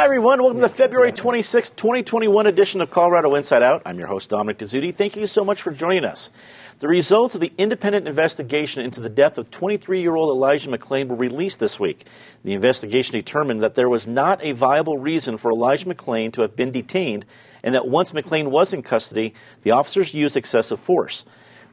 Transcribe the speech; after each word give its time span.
Hi, 0.00 0.06
everyone. 0.06 0.40
Welcome 0.40 0.56
to 0.56 0.62
the 0.62 0.70
February 0.70 1.12
26, 1.12 1.72
2021 1.72 2.46
edition 2.46 2.80
of 2.80 2.90
Colorado 2.90 3.34
Inside 3.34 3.62
Out. 3.62 3.82
I'm 3.84 3.98
your 3.98 4.08
host, 4.08 4.30
Dominic 4.30 4.56
Dezzutti. 4.56 4.94
Thank 4.94 5.14
you 5.14 5.26
so 5.26 5.44
much 5.44 5.60
for 5.60 5.72
joining 5.72 6.06
us. 6.06 6.30
The 6.78 6.88
results 6.88 7.34
of 7.34 7.42
the 7.42 7.52
independent 7.58 8.08
investigation 8.08 8.82
into 8.82 9.02
the 9.02 9.10
death 9.10 9.36
of 9.36 9.50
23 9.50 10.00
year 10.00 10.16
old 10.16 10.34
Elijah 10.34 10.70
McClain 10.70 11.06
were 11.08 11.16
released 11.16 11.60
this 11.60 11.78
week. 11.78 12.06
The 12.44 12.54
investigation 12.54 13.12
determined 13.12 13.60
that 13.60 13.74
there 13.74 13.90
was 13.90 14.06
not 14.06 14.42
a 14.42 14.52
viable 14.52 14.96
reason 14.96 15.36
for 15.36 15.50
Elijah 15.50 15.84
McClain 15.84 16.32
to 16.32 16.40
have 16.40 16.56
been 16.56 16.70
detained, 16.70 17.26
and 17.62 17.74
that 17.74 17.86
once 17.86 18.12
McClain 18.12 18.46
was 18.50 18.72
in 18.72 18.82
custody, 18.82 19.34
the 19.64 19.72
officers 19.72 20.14
used 20.14 20.34
excessive 20.34 20.80
force. 20.80 21.26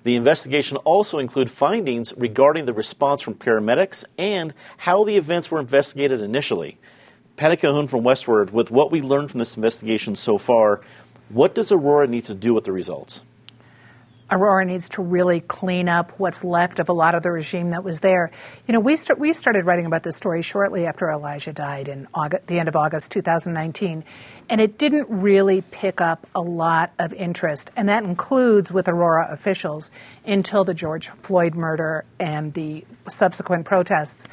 The 0.04 0.18
investigation 0.18 0.76
also 0.76 1.20
included 1.20 1.50
findings 1.50 2.14
regarding 2.18 2.66
the 2.66 2.74
response 2.74 3.22
from 3.22 3.36
paramedics 3.36 4.04
and 4.18 4.54
how 4.76 5.06
the 5.06 5.16
events 5.16 5.50
were 5.50 5.62
investigated 5.62 6.22
initially. 6.22 6.78
Patty 7.38 7.56
Calhoun 7.56 7.88
from 7.88 8.02
Westword, 8.02 8.50
with 8.50 8.72
what 8.72 8.92
we 8.92 9.00
learned 9.00 9.30
from 9.30 9.38
this 9.38 9.56
investigation 9.56 10.16
so 10.16 10.40
far, 10.40 10.82
what 11.30 11.54
does 11.54 11.72
Aurora 11.72 12.08
need 12.08 12.26
to 12.26 12.34
do 12.34 12.52
with 12.52 12.64
the 12.64 12.72
results? 12.72 13.24
Aurora 14.32 14.66
needs 14.66 14.90
to 14.90 15.04
really 15.04 15.42
clean 15.42 15.88
up 15.88 16.20
what's 16.20 16.44
left 16.44 16.80
of 16.80 16.90
a 16.90 16.94
lot 16.94 17.14
of 17.14 17.22
the 17.22 17.32
regime 17.32 17.70
that 17.70 17.84
was 17.84 18.00
there. 18.00 18.32
You 18.68 18.74
know, 18.74 18.80
we, 18.80 18.96
start, 18.96 19.20
we 19.20 19.34
started 19.34 19.66
writing 19.66 19.86
about 19.86 20.02
this 20.02 20.18
story 20.18 20.42
shortly 20.42 20.88
after 20.88 21.12
Elijah 21.12 21.54
died 21.54 21.88
in 21.88 22.08
August, 22.12 22.48
the 22.48 22.58
end 22.58 22.68
of 22.68 22.76
August 22.76 23.12
2019, 23.12 24.04
and 24.50 24.60
it 24.60 24.80
didn't 24.80 25.08
really 25.08 25.62
pick 25.62 26.02
up 26.02 26.26
a 26.34 26.42
lot 26.42 26.92
of 26.98 27.14
interest, 27.14 27.70
and 27.78 27.88
that 27.88 28.04
includes 28.04 28.72
with 28.72 28.88
Aurora 28.88 29.32
officials 29.32 29.92
until 30.26 30.64
the 30.64 30.74
George 30.74 31.10
Floyd 31.22 31.54
murder 31.54 32.04
and 32.20 32.56
the 32.56 32.84
subsequent 33.08 33.66
protests. 33.66 34.26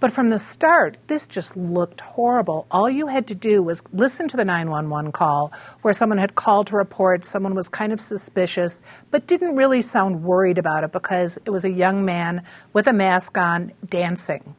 But 0.00 0.12
from 0.12 0.30
the 0.30 0.38
start, 0.38 0.96
this 1.08 1.26
just 1.26 1.56
looked 1.56 2.00
horrible. 2.00 2.66
All 2.70 2.88
you 2.88 3.08
had 3.08 3.26
to 3.28 3.34
do 3.34 3.62
was 3.62 3.82
listen 3.92 4.28
to 4.28 4.36
the 4.36 4.44
911 4.44 5.10
call 5.12 5.52
where 5.82 5.94
someone 5.94 6.18
had 6.18 6.36
called 6.36 6.68
to 6.68 6.76
report 6.76 7.24
someone 7.24 7.54
was 7.54 7.68
kind 7.68 7.92
of 7.92 8.00
suspicious, 8.00 8.80
but 9.10 9.26
didn't 9.26 9.56
really 9.56 9.82
sound 9.82 10.22
worried 10.22 10.58
about 10.58 10.84
it 10.84 10.92
because 10.92 11.38
it 11.44 11.50
was 11.50 11.64
a 11.64 11.70
young 11.70 12.04
man 12.04 12.44
with 12.72 12.86
a 12.86 12.92
mask 12.92 13.36
on 13.36 13.72
dancing. 13.88 14.54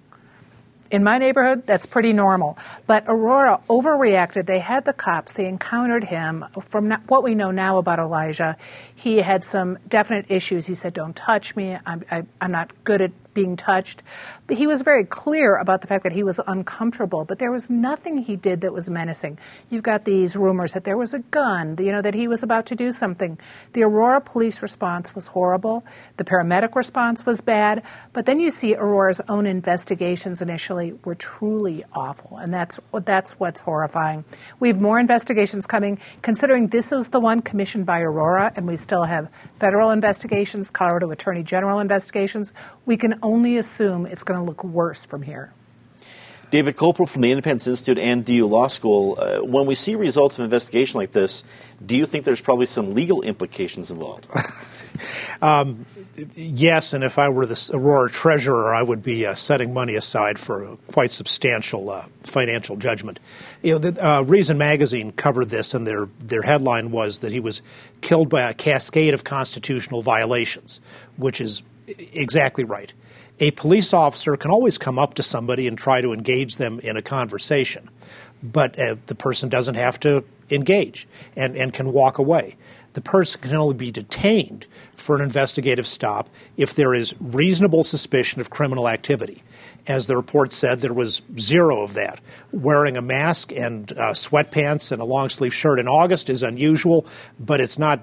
In 0.91 1.03
my 1.03 1.19
neighborhood, 1.19 1.67
that's 1.67 1.85
pretty 1.85 2.13
normal. 2.13 2.57
But 2.87 3.03
Aurora 3.07 3.61
overreacted. 3.69 4.47
They 4.47 4.57
had 4.57 4.85
the 4.85 4.93
cops, 4.93 5.33
they 5.33 5.45
encountered 5.45 6.03
him. 6.03 6.45
From 6.61 6.91
what 7.07 7.23
we 7.23 7.35
know 7.35 7.51
now 7.51 7.77
about 7.77 7.99
Elijah, 7.99 8.57
he 8.95 9.17
had 9.17 9.43
some 9.43 9.77
definite 9.87 10.25
issues. 10.29 10.65
He 10.65 10.73
said, 10.73 10.93
Don't 10.93 11.15
touch 11.15 11.55
me. 11.55 11.77
I'm, 11.85 12.03
I, 12.09 12.23
i 12.41 12.45
am 12.45 12.51
not 12.51 12.71
good 12.83 13.01
at 13.03 13.11
being 13.33 13.55
touched. 13.55 14.03
But 14.47 14.57
he 14.57 14.67
was 14.67 14.81
very 14.81 15.05
clear 15.05 15.55
about 15.55 15.81
the 15.81 15.87
fact 15.87 16.03
that 16.03 16.11
he 16.11 16.23
was 16.23 16.39
uncomfortable, 16.47 17.25
but 17.25 17.39
there 17.39 17.51
was 17.51 17.69
nothing 17.69 18.17
he 18.17 18.35
did 18.35 18.61
that 18.61 18.73
was 18.73 18.89
menacing. 18.89 19.37
You've 19.69 19.83
got 19.83 20.05
these 20.05 20.35
rumors 20.35 20.73
that 20.73 20.83
there 20.83 20.97
was 20.97 21.13
a 21.13 21.19
gun, 21.19 21.75
you 21.79 21.91
know, 21.91 22.01
that 22.01 22.13
he 22.13 22.27
was 22.27 22.43
about 22.43 22.65
to 22.67 22.75
do 22.75 22.91
something. 22.91 23.37
The 23.73 23.83
Aurora 23.83 24.21
police 24.21 24.61
response 24.61 25.13
was 25.15 25.27
horrible. 25.27 25.85
The 26.17 26.23
paramedic 26.23 26.75
response 26.75 27.25
was 27.25 27.41
bad. 27.41 27.83
But 28.13 28.25
then 28.25 28.39
you 28.39 28.49
see 28.49 28.75
Aurora's 28.75 29.21
own 29.29 29.45
investigations 29.45 30.41
initially 30.41 30.93
were 31.05 31.15
truly 31.15 31.83
awful. 31.93 32.37
And 32.37 32.53
that's, 32.53 32.79
that's 33.05 33.33
what's 33.33 33.61
horrifying. 33.61 34.25
We 34.59 34.69
have 34.69 34.81
more 34.81 34.99
investigations 34.99 35.67
coming, 35.67 35.99
considering 36.21 36.67
this 36.67 36.91
was 36.91 37.09
the 37.09 37.19
one 37.19 37.41
commissioned 37.41 37.85
by 37.85 37.99
Aurora, 37.99 38.51
and 38.55 38.65
we 38.67 38.75
still 38.75 39.03
have 39.03 39.29
federal 39.59 39.91
investigations, 39.91 40.69
Colorado 40.71 41.11
Attorney 41.11 41.43
General 41.43 41.79
investigations. 41.79 42.53
We 42.85 42.97
can 42.97 43.18
only 43.21 43.57
assume 43.57 44.05
it's 44.05 44.23
going 44.23 44.39
to 44.39 44.45
look 44.45 44.63
worse 44.63 45.05
from 45.05 45.21
here. 45.21 45.53
David 46.51 46.77
Kopel 46.77 47.07
from 47.07 47.21
the 47.21 47.31
Independence 47.31 47.67
Institute 47.67 47.99
and 47.99 48.25
DU 48.25 48.47
Law 48.47 48.67
School. 48.67 49.17
Uh, 49.19 49.39
when 49.39 49.67
we 49.67 49.75
see 49.75 49.93
results 49.93 50.35
of 50.35 50.39
an 50.39 50.45
investigation 50.45 50.97
like 50.99 51.11
this, 51.11 51.43
do 51.85 51.95
you 51.95 52.07
think 52.07 52.25
there's 52.25 52.41
probably 52.41 52.65
some 52.65 52.95
legal 52.95 53.21
implications 53.21 53.91
involved? 53.91 54.27
um, 55.43 55.85
yes, 56.35 56.93
and 56.93 57.03
if 57.03 57.19
I 57.19 57.29
were 57.29 57.45
the 57.45 57.69
Aurora 57.73 58.09
treasurer, 58.09 58.73
I 58.73 58.81
would 58.81 59.03
be 59.03 59.27
uh, 59.27 59.35
setting 59.35 59.73
money 59.73 59.95
aside 59.95 60.39
for 60.39 60.63
a 60.63 60.77
quite 60.91 61.11
substantial 61.11 61.91
uh, 61.91 62.05
financial 62.23 62.77
judgment. 62.77 63.19
You 63.61 63.73
know, 63.73 63.77
the, 63.77 64.05
uh, 64.05 64.21
Reason 64.21 64.57
Magazine 64.57 65.11
covered 65.11 65.49
this, 65.49 65.75
and 65.75 65.85
their 65.85 66.09
their 66.19 66.41
headline 66.41 66.89
was 66.89 67.19
that 67.19 67.31
he 67.31 67.39
was 67.39 67.61
killed 68.01 68.29
by 68.29 68.49
a 68.49 68.55
cascade 68.55 69.13
of 69.13 69.23
constitutional 69.23 70.01
violations, 70.01 70.81
which 71.15 71.39
is 71.39 71.61
exactly 71.97 72.63
right 72.63 72.93
a 73.39 73.51
police 73.51 73.93
officer 73.93 74.35
can 74.35 74.51
always 74.51 74.77
come 74.77 74.99
up 74.99 75.13
to 75.15 75.23
somebody 75.23 75.67
and 75.67 75.77
try 75.77 76.01
to 76.01 76.11
engage 76.11 76.57
them 76.57 76.79
in 76.81 76.97
a 76.97 77.01
conversation, 77.01 77.89
but 78.43 78.77
uh, 78.77 78.95
the 79.05 79.15
person 79.15 79.49
doesn't 79.49 79.75
have 79.75 79.99
to 80.01 80.23
engage 80.49 81.07
and, 81.35 81.55
and 81.55 81.73
can 81.73 81.91
walk 81.93 82.17
away. 82.17 82.57
The 82.93 83.01
person 83.01 83.39
can 83.41 83.55
only 83.55 83.75
be 83.75 83.91
detained 83.91 84.65
for 84.95 85.15
an 85.15 85.21
investigative 85.21 85.85
stop 85.87 86.27
if 86.57 86.73
there 86.73 86.93
is 86.93 87.13
reasonable 87.21 87.83
suspicion 87.83 88.41
of 88.41 88.49
criminal 88.49 88.89
activity. 88.89 89.43
As 89.87 90.07
the 90.07 90.17
report 90.17 90.51
said, 90.51 90.79
there 90.79 90.93
was 90.93 91.21
zero 91.37 91.81
of 91.81 91.93
that. 91.93 92.19
Wearing 92.51 92.97
a 92.97 93.01
mask 93.01 93.51
and 93.53 93.91
uh, 93.93 94.11
sweatpants 94.13 94.91
and 94.91 95.01
a 95.01 95.05
long 95.05 95.29
sleeve 95.29 95.53
shirt 95.53 95.79
in 95.79 95.87
August 95.87 96.29
is 96.29 96.43
unusual, 96.43 97.05
but 97.39 97.61
it's 97.61 97.79
not. 97.79 98.01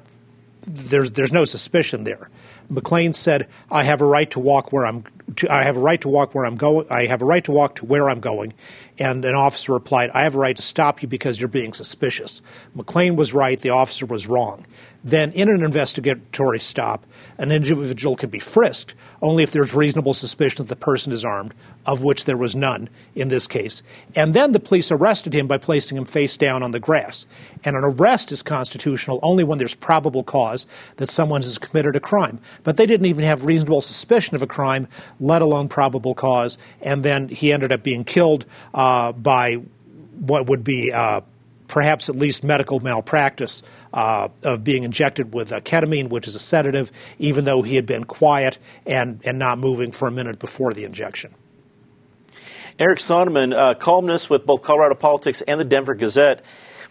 There's 0.62 1.12
there's 1.12 1.32
no 1.32 1.44
suspicion 1.44 2.04
there. 2.04 2.30
McClain 2.70 3.14
said, 3.14 3.46
"I 3.70 3.84
have 3.84 4.00
a 4.00 4.06
right 4.06 4.30
to 4.32 4.40
walk 4.40 4.72
where 4.72 4.86
I'm 4.86 5.04
to, 5.36 5.52
I 5.52 5.64
have 5.64 5.76
a 5.76 5.80
right 5.80 6.00
to 6.02 6.08
walk 6.08 6.34
where 6.34 6.44
I'm 6.44 6.56
going. 6.56 6.86
I 6.88 7.06
have 7.06 7.22
a 7.22 7.24
right 7.24 7.44
to 7.44 7.52
walk 7.52 7.76
to 7.76 7.84
where 7.84 8.08
I'm 8.08 8.20
going. 8.20 8.54
And 8.98 9.24
an 9.24 9.34
officer 9.34 9.72
replied, 9.72 10.10
I 10.14 10.22
have 10.22 10.36
a 10.36 10.38
right 10.38 10.56
to 10.56 10.62
stop 10.62 11.02
you 11.02 11.08
because 11.08 11.40
you're 11.40 11.48
being 11.48 11.72
suspicious. 11.72 12.40
McClain 12.76 13.16
was 13.16 13.34
right. 13.34 13.58
The 13.58 13.70
officer 13.70 14.06
was 14.06 14.26
wrong. 14.26 14.64
Then, 15.04 15.30
in 15.32 15.48
an 15.48 15.62
investigatory 15.62 16.58
stop, 16.58 17.06
an 17.38 17.52
individual 17.52 18.16
can 18.16 18.28
be 18.28 18.40
frisked 18.40 18.94
only 19.22 19.44
if 19.44 19.52
there's 19.52 19.72
reasonable 19.72 20.14
suspicion 20.14 20.64
that 20.64 20.68
the 20.68 20.84
person 20.84 21.12
is 21.12 21.24
armed, 21.24 21.54
of 21.84 22.02
which 22.02 22.24
there 22.24 22.36
was 22.36 22.56
none 22.56 22.88
in 23.14 23.28
this 23.28 23.46
case. 23.46 23.84
And 24.16 24.34
then 24.34 24.50
the 24.50 24.58
police 24.58 24.90
arrested 24.90 25.32
him 25.32 25.46
by 25.46 25.58
placing 25.58 25.96
him 25.96 26.06
face 26.06 26.36
down 26.36 26.64
on 26.64 26.72
the 26.72 26.80
grass. 26.80 27.24
And 27.62 27.76
an 27.76 27.84
arrest 27.84 28.32
is 28.32 28.42
constitutional 28.42 29.20
only 29.22 29.44
when 29.44 29.58
there's 29.58 29.74
probable 29.74 30.24
cause 30.24 30.66
that 30.96 31.08
someone 31.08 31.42
has 31.42 31.58
committed 31.58 31.94
a 31.94 32.00
crime. 32.00 32.40
But 32.64 32.76
they 32.76 32.86
didn't 32.86 33.06
even 33.06 33.24
have 33.24 33.44
reasonable 33.44 33.80
suspicion 33.80 34.34
of 34.34 34.42
a 34.42 34.46
crime, 34.46 34.88
let 35.20 35.42
alone 35.42 35.68
probable 35.68 36.14
cause. 36.14 36.58
And 36.80 37.02
then 37.02 37.28
he 37.28 37.52
ended 37.52 37.72
up 37.72 37.82
being 37.82 38.04
killed 38.04 38.46
uh, 38.74 39.12
by 39.12 39.54
what 40.18 40.48
would 40.48 40.64
be 40.64 40.92
uh, 40.92 41.20
perhaps 41.68 42.08
at 42.08 42.16
least 42.16 42.44
medical 42.44 42.80
malpractice 42.80 43.62
uh, 43.92 44.28
of 44.42 44.64
being 44.64 44.84
injected 44.84 45.34
with 45.34 45.50
ketamine, 45.50 46.08
which 46.08 46.26
is 46.26 46.34
a 46.34 46.38
sedative, 46.38 46.90
even 47.18 47.44
though 47.44 47.62
he 47.62 47.76
had 47.76 47.86
been 47.86 48.04
quiet 48.04 48.58
and, 48.86 49.20
and 49.24 49.38
not 49.38 49.58
moving 49.58 49.92
for 49.92 50.08
a 50.08 50.10
minute 50.10 50.38
before 50.38 50.72
the 50.72 50.84
injection. 50.84 51.34
Eric 52.78 52.98
Sondermann, 52.98 53.54
uh, 53.54 53.74
columnist 53.74 54.28
with 54.28 54.44
both 54.44 54.60
Colorado 54.60 54.94
Politics 54.94 55.40
and 55.42 55.58
the 55.58 55.64
Denver 55.64 55.94
Gazette. 55.94 56.42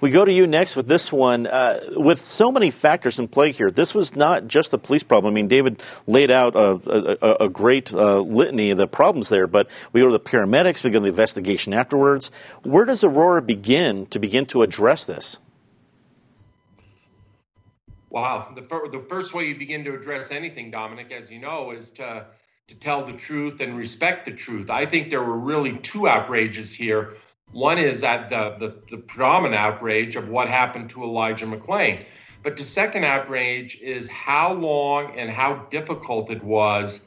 We 0.01 0.11
go 0.11 0.25
to 0.25 0.31
you 0.31 0.45
next 0.45 0.75
with 0.75 0.87
this 0.87 1.11
one. 1.11 1.47
Uh, 1.47 1.79
with 1.95 2.19
so 2.19 2.51
many 2.51 2.71
factors 2.71 3.19
in 3.19 3.27
play 3.27 3.51
here, 3.51 3.71
this 3.71 3.93
was 3.93 4.15
not 4.15 4.47
just 4.47 4.73
a 4.73 4.77
police 4.77 5.03
problem. 5.03 5.33
I 5.33 5.35
mean, 5.35 5.47
David 5.47 5.81
laid 6.05 6.31
out 6.31 6.55
a, 6.55 7.17
a, 7.21 7.45
a 7.45 7.49
great 7.49 7.93
uh, 7.93 8.19
litany 8.19 8.71
of 8.71 8.77
the 8.77 8.87
problems 8.87 9.29
there, 9.29 9.47
but 9.47 9.69
we 9.93 10.01
go 10.01 10.07
to 10.07 10.13
the 10.13 10.19
paramedics, 10.19 10.83
we 10.83 10.89
go 10.89 10.99
to 10.99 11.03
the 11.03 11.09
investigation 11.09 11.73
afterwards. 11.73 12.31
Where 12.63 12.85
does 12.85 13.03
Aurora 13.03 13.41
begin 13.41 14.05
to 14.07 14.19
begin 14.19 14.45
to 14.47 14.61
address 14.61 15.05
this? 15.05 15.37
Wow. 18.09 18.53
The, 18.55 18.61
fir- 18.61 18.87
the 18.87 19.03
first 19.09 19.33
way 19.33 19.45
you 19.47 19.55
begin 19.55 19.83
to 19.85 19.93
address 19.93 20.31
anything, 20.31 20.71
Dominic, 20.71 21.11
as 21.11 21.29
you 21.29 21.39
know, 21.39 21.71
is 21.71 21.91
to, 21.91 22.25
to 22.67 22.75
tell 22.75 23.05
the 23.05 23.13
truth 23.13 23.59
and 23.59 23.77
respect 23.77 24.25
the 24.25 24.31
truth. 24.31 24.69
I 24.69 24.85
think 24.85 25.09
there 25.09 25.23
were 25.23 25.37
really 25.37 25.77
two 25.79 26.07
outrages 26.07 26.73
here. 26.73 27.13
One 27.55 27.77
is 27.77 28.03
at 28.03 28.29
the, 28.29 28.57
the, 28.59 28.75
the 28.91 28.97
predominant 28.97 29.55
outrage 29.55 30.17
of 30.17 30.27
what 30.27 30.49
happened 30.49 30.89
to 30.89 31.03
Elijah 31.03 31.45
McClain. 31.45 32.05
But 32.43 32.57
the 32.57 32.65
second 32.65 33.05
outrage 33.05 33.79
is 33.79 34.09
how 34.09 34.51
long 34.51 35.17
and 35.17 35.29
how 35.29 35.65
difficult 35.69 36.29
it 36.31 36.43
was 36.43 36.99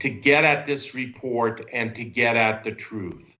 to 0.00 0.10
get 0.10 0.44
at 0.44 0.66
this 0.66 0.94
report 0.94 1.62
and 1.72 1.94
to 1.94 2.04
get 2.04 2.36
at 2.36 2.64
the 2.64 2.72
truth. 2.72 3.38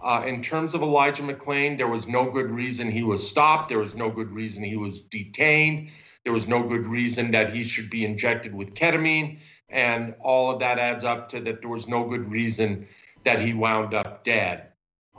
Uh, 0.00 0.22
in 0.24 0.40
terms 0.40 0.72
of 0.72 0.82
Elijah 0.82 1.24
McClain, 1.24 1.76
there 1.76 1.88
was 1.88 2.06
no 2.06 2.30
good 2.30 2.48
reason 2.48 2.88
he 2.88 3.02
was 3.02 3.28
stopped. 3.28 3.68
There 3.68 3.80
was 3.80 3.96
no 3.96 4.08
good 4.08 4.30
reason 4.30 4.62
he 4.62 4.76
was 4.76 5.00
detained. 5.00 5.90
There 6.22 6.32
was 6.32 6.46
no 6.46 6.62
good 6.62 6.86
reason 6.86 7.32
that 7.32 7.52
he 7.52 7.64
should 7.64 7.90
be 7.90 8.04
injected 8.04 8.54
with 8.54 8.74
ketamine. 8.74 9.40
And 9.68 10.14
all 10.20 10.52
of 10.52 10.60
that 10.60 10.78
adds 10.78 11.02
up 11.02 11.28
to 11.30 11.40
that 11.40 11.60
there 11.60 11.68
was 11.68 11.88
no 11.88 12.04
good 12.04 12.30
reason 12.30 12.86
that 13.24 13.40
he 13.40 13.52
wound 13.52 13.94
up 13.94 14.22
dead. 14.22 14.67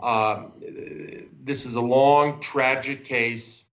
Um, 0.02 0.54
this 1.44 1.66
is 1.66 1.76
a 1.76 1.82
long, 1.82 2.40
tragic 2.40 3.06
case. 3.06 3.64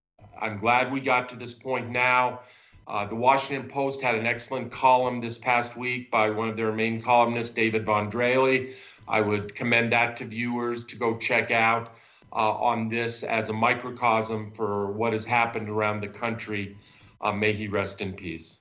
I'm 0.41 0.59
glad 0.59 0.93
we 0.93 1.01
got 1.01 1.29
to 1.31 1.37
this 1.37 1.55
point 1.55 1.91
now. 1.91 2.41
Uh, 2.87 3.07
the 3.07 3.17
Washington 3.17 3.69
Post 3.69 4.01
had 4.01 4.15
an 4.15 4.27
excellent 4.27 4.71
column 4.71 5.21
this 5.21 5.39
past 5.39 5.77
week 5.77 6.11
by 6.11 6.31
one 6.31 6.49
of 6.49 6.57
their 6.57 6.73
main 6.73 7.01
columnists, 7.01 7.55
David 7.55 7.85
Von 7.85 8.11
Drehle. 8.11 8.75
I 9.09 9.21
would 9.21 9.55
commend 9.55 9.93
that 9.93 10.17
to 10.19 10.25
viewers 10.25 10.85
to 10.85 10.97
go 10.97 11.17
check 11.17 11.51
out. 11.51 11.97
uh, 12.33 12.53
on 12.53 12.89
this 12.89 13.23
as 13.23 13.49
a 13.49 13.53
microcosm 13.53 14.51
for 14.53 14.93
what 14.93 15.13
has 15.13 15.25
happened 15.25 15.69
around 15.69 16.01
the 16.01 16.09
country. 16.09 16.77
Uh, 17.21 17.33
may 17.33 17.53
he 17.53 17.67
rest 17.67 18.01
in 18.01 18.13
peace. 18.13 18.59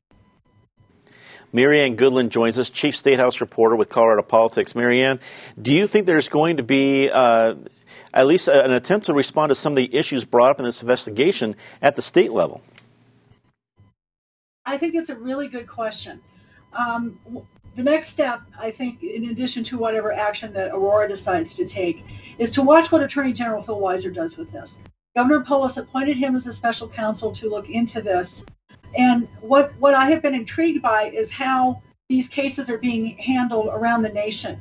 Marianne 1.54 1.96
Goodland 1.98 2.30
joins 2.30 2.58
us, 2.58 2.70
Chief 2.70 2.96
State 2.96 3.20
House 3.20 3.42
reporter 3.42 3.76
with 3.76 3.90
Colorado 3.90 4.22
Politics. 4.22 4.76
Marianne, 4.76 5.20
do 5.62 5.74
you 5.74 5.88
think 5.88 6.06
there's 6.06 6.28
going 6.28 6.58
to 6.58 6.64
be 6.64 7.10
uh, 7.10 7.56
at 8.14 8.28
least 8.28 8.48
an 8.48 8.72
attempt 8.72 9.08
to 9.08 9.14
respond 9.14 9.50
to 9.50 9.56
some 9.56 9.74
of 9.74 9.78
the 9.78 9.96
issues 9.96 10.26
brought 10.26 10.52
up 10.52 10.60
in 10.60 10.66
this 10.66 10.82
investigation 10.82 11.56
at 11.82 11.96
the 11.96 12.02
state 12.02 12.32
level? 12.32 12.62
I 14.66 14.78
think 14.78 14.96
it's 14.96 15.10
a 15.10 15.16
really 15.16 15.48
good 15.48 15.68
question. 15.68 16.22
Um, 16.74 17.20
the 17.76 17.84
next 17.84 18.10
step, 18.10 18.42
I 18.60 18.72
think, 18.72 19.04
in 19.04 19.30
addition 19.30 19.64
to 19.66 19.78
whatever 19.78 20.12
action 20.12 20.54
that 20.54 20.72
Aurora 20.72 21.08
decides 21.08 21.54
to 21.56 21.68
take, 21.68 22.04
is 22.38 22.52
to 22.52 22.62
watch 22.62 22.92
what 22.92 23.04
Attorney 23.04 23.34
General 23.34 23.62
Phil 23.62 23.80
Weiser 23.80 24.14
does 24.14 24.38
with 24.38 24.52
this. 24.52 24.76
Governor 25.16 25.42
Polis 25.42 25.78
appointed 25.78 26.18
him 26.18 26.36
as 26.36 26.48
a 26.48 26.54
special 26.54 26.88
counsel 26.88 27.32
to 27.34 27.50
look 27.50 27.70
into 27.70 28.02
this. 28.02 28.44
And 28.98 29.28
what, 29.42 29.74
what 29.80 29.94
I 29.94 30.10
have 30.10 30.22
been 30.22 30.36
intrigued 30.36 30.82
by 30.82 31.10
is 31.10 31.32
how 31.32 31.82
these 32.08 32.28
cases 32.28 32.70
are 32.70 32.78
being 32.78 33.18
handled 33.18 33.68
around 33.68 34.04
the 34.04 34.10
nation. 34.10 34.60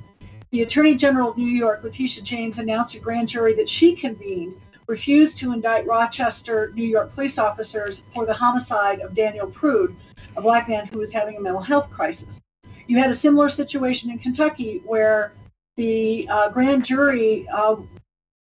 The 0.50 0.62
Attorney 0.62 0.94
General 0.94 1.30
of 1.30 1.36
New 1.36 1.46
York, 1.46 1.82
Letitia 1.82 2.22
James, 2.22 2.58
announced 2.58 2.94
a 2.94 3.00
grand 3.00 3.28
jury 3.28 3.54
that 3.54 3.68
she 3.68 3.94
convened 3.96 4.54
refused 4.86 5.38
to 5.38 5.52
indict 5.52 5.86
Rochester, 5.86 6.72
New 6.74 6.84
York 6.84 7.14
police 7.14 7.38
officers 7.38 8.02
for 8.12 8.26
the 8.26 8.34
homicide 8.34 9.00
of 9.00 9.14
Daniel 9.14 9.46
Prude, 9.46 9.96
a 10.36 10.42
black 10.42 10.68
man 10.68 10.86
who 10.86 10.98
was 10.98 11.12
having 11.12 11.36
a 11.36 11.40
mental 11.40 11.62
health 11.62 11.90
crisis. 11.90 12.40
You 12.86 12.98
had 12.98 13.10
a 13.10 13.14
similar 13.14 13.48
situation 13.48 14.10
in 14.10 14.18
Kentucky 14.18 14.82
where 14.84 15.32
the 15.76 16.28
uh, 16.28 16.50
grand 16.50 16.84
jury 16.84 17.48
uh, 17.48 17.76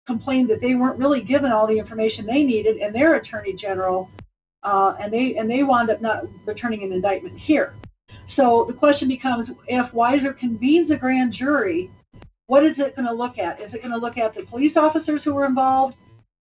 complained 0.06 0.48
that 0.48 0.60
they 0.60 0.74
weren't 0.74 0.98
really 0.98 1.20
given 1.20 1.52
all 1.52 1.66
the 1.66 1.78
information 1.78 2.24
they 2.24 2.44
needed, 2.44 2.78
and 2.78 2.94
their 2.94 3.14
attorney 3.14 3.52
general, 3.52 4.08
uh, 4.62 4.96
and 5.00 5.12
they 5.12 5.36
and 5.36 5.50
they 5.50 5.62
wound 5.62 5.90
up 5.90 6.00
not 6.00 6.26
returning 6.46 6.82
an 6.82 6.92
indictment 6.92 7.38
here. 7.38 7.74
So 8.26 8.64
the 8.64 8.72
question 8.72 9.08
becomes: 9.08 9.50
If 9.66 9.92
Weiser 9.92 10.36
convenes 10.36 10.90
a 10.90 10.96
grand 10.96 11.32
jury, 11.32 11.90
what 12.46 12.64
is 12.64 12.78
it 12.78 12.96
going 12.96 13.06
to 13.06 13.14
look 13.14 13.38
at? 13.38 13.60
Is 13.60 13.74
it 13.74 13.82
going 13.82 13.92
to 13.92 13.98
look 13.98 14.18
at 14.18 14.34
the 14.34 14.42
police 14.42 14.76
officers 14.76 15.22
who 15.24 15.34
were 15.34 15.46
involved? 15.46 15.96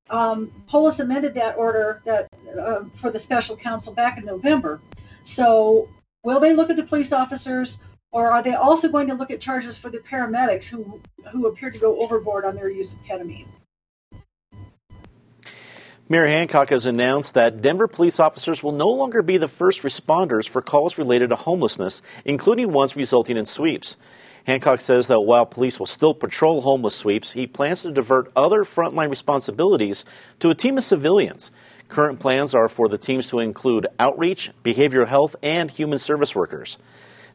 Um, 0.10 0.52
Polis 0.68 1.00
amended 1.00 1.34
that 1.34 1.58
order 1.58 2.02
that 2.06 2.28
uh, 2.60 2.86
for 2.96 3.12
the 3.12 3.20
special 3.20 3.58
counsel 3.58 3.94
back 3.94 4.18
in 4.18 4.26
November. 4.26 4.80
So 5.24 5.90
will 6.24 6.40
they 6.40 6.54
look 6.54 6.70
at 6.70 6.78
the 6.78 6.84
police 6.84 7.12
officers? 7.12 7.78
Or 8.14 8.32
are 8.32 8.42
they 8.42 8.54
also 8.54 8.88
going 8.88 9.08
to 9.08 9.14
look 9.14 9.32
at 9.32 9.42
charges 9.42 9.78
for 9.78 9.90
the 9.90 9.98
paramedics 9.98 10.64
who, 10.64 11.02
who 11.30 11.48
appear 11.48 11.70
to 11.70 11.78
go 11.78 12.00
overboard 12.00 12.46
on 12.46 12.56
their 12.56 12.70
use 12.70 12.94
of 12.94 13.00
ketamine? 13.04 13.48
Mayor 16.10 16.28
Hancock 16.28 16.70
has 16.70 16.86
announced 16.86 17.34
that 17.34 17.62
Denver 17.62 17.90
police 17.90 18.18
officers 18.18 18.64
will 18.64 18.72
no 18.72 18.88
longer 18.88 19.22
be 19.22 19.36
the 19.36 19.50
first 19.50 19.82
responders 19.82 20.48
for 20.48 20.62
calls 20.62 20.98
related 20.98 21.32
to 21.32 21.36
homelessness, 21.36 22.02
including 22.24 22.72
ones 22.72 22.96
resulting 22.96 23.36
in 23.36 23.46
sweeps. 23.46 23.98
Hancock 24.46 24.80
says 24.80 25.08
that 25.08 25.20
while 25.20 25.46
police 25.46 25.78
will 25.78 25.86
still 25.86 26.14
patrol 26.14 26.62
homeless 26.62 26.96
sweeps, 26.96 27.34
he 27.34 27.46
plans 27.46 27.82
to 27.82 27.92
divert 27.92 28.32
other 28.38 28.64
frontline 28.64 29.10
responsibilities 29.10 30.06
to 30.40 30.50
a 30.50 30.56
team 30.56 30.78
of 30.78 30.86
civilians. 30.86 31.52
Current 31.90 32.22
plans 32.22 32.56
are 32.56 32.70
for 32.70 32.88
the 32.88 32.98
teams 32.98 33.28
to 33.30 33.40
include 33.40 33.88
outreach, 34.00 34.52
behavioral 34.64 35.08
health, 35.08 35.36
and 35.44 35.70
human 35.70 36.00
service 36.00 36.34
workers. 36.34 36.78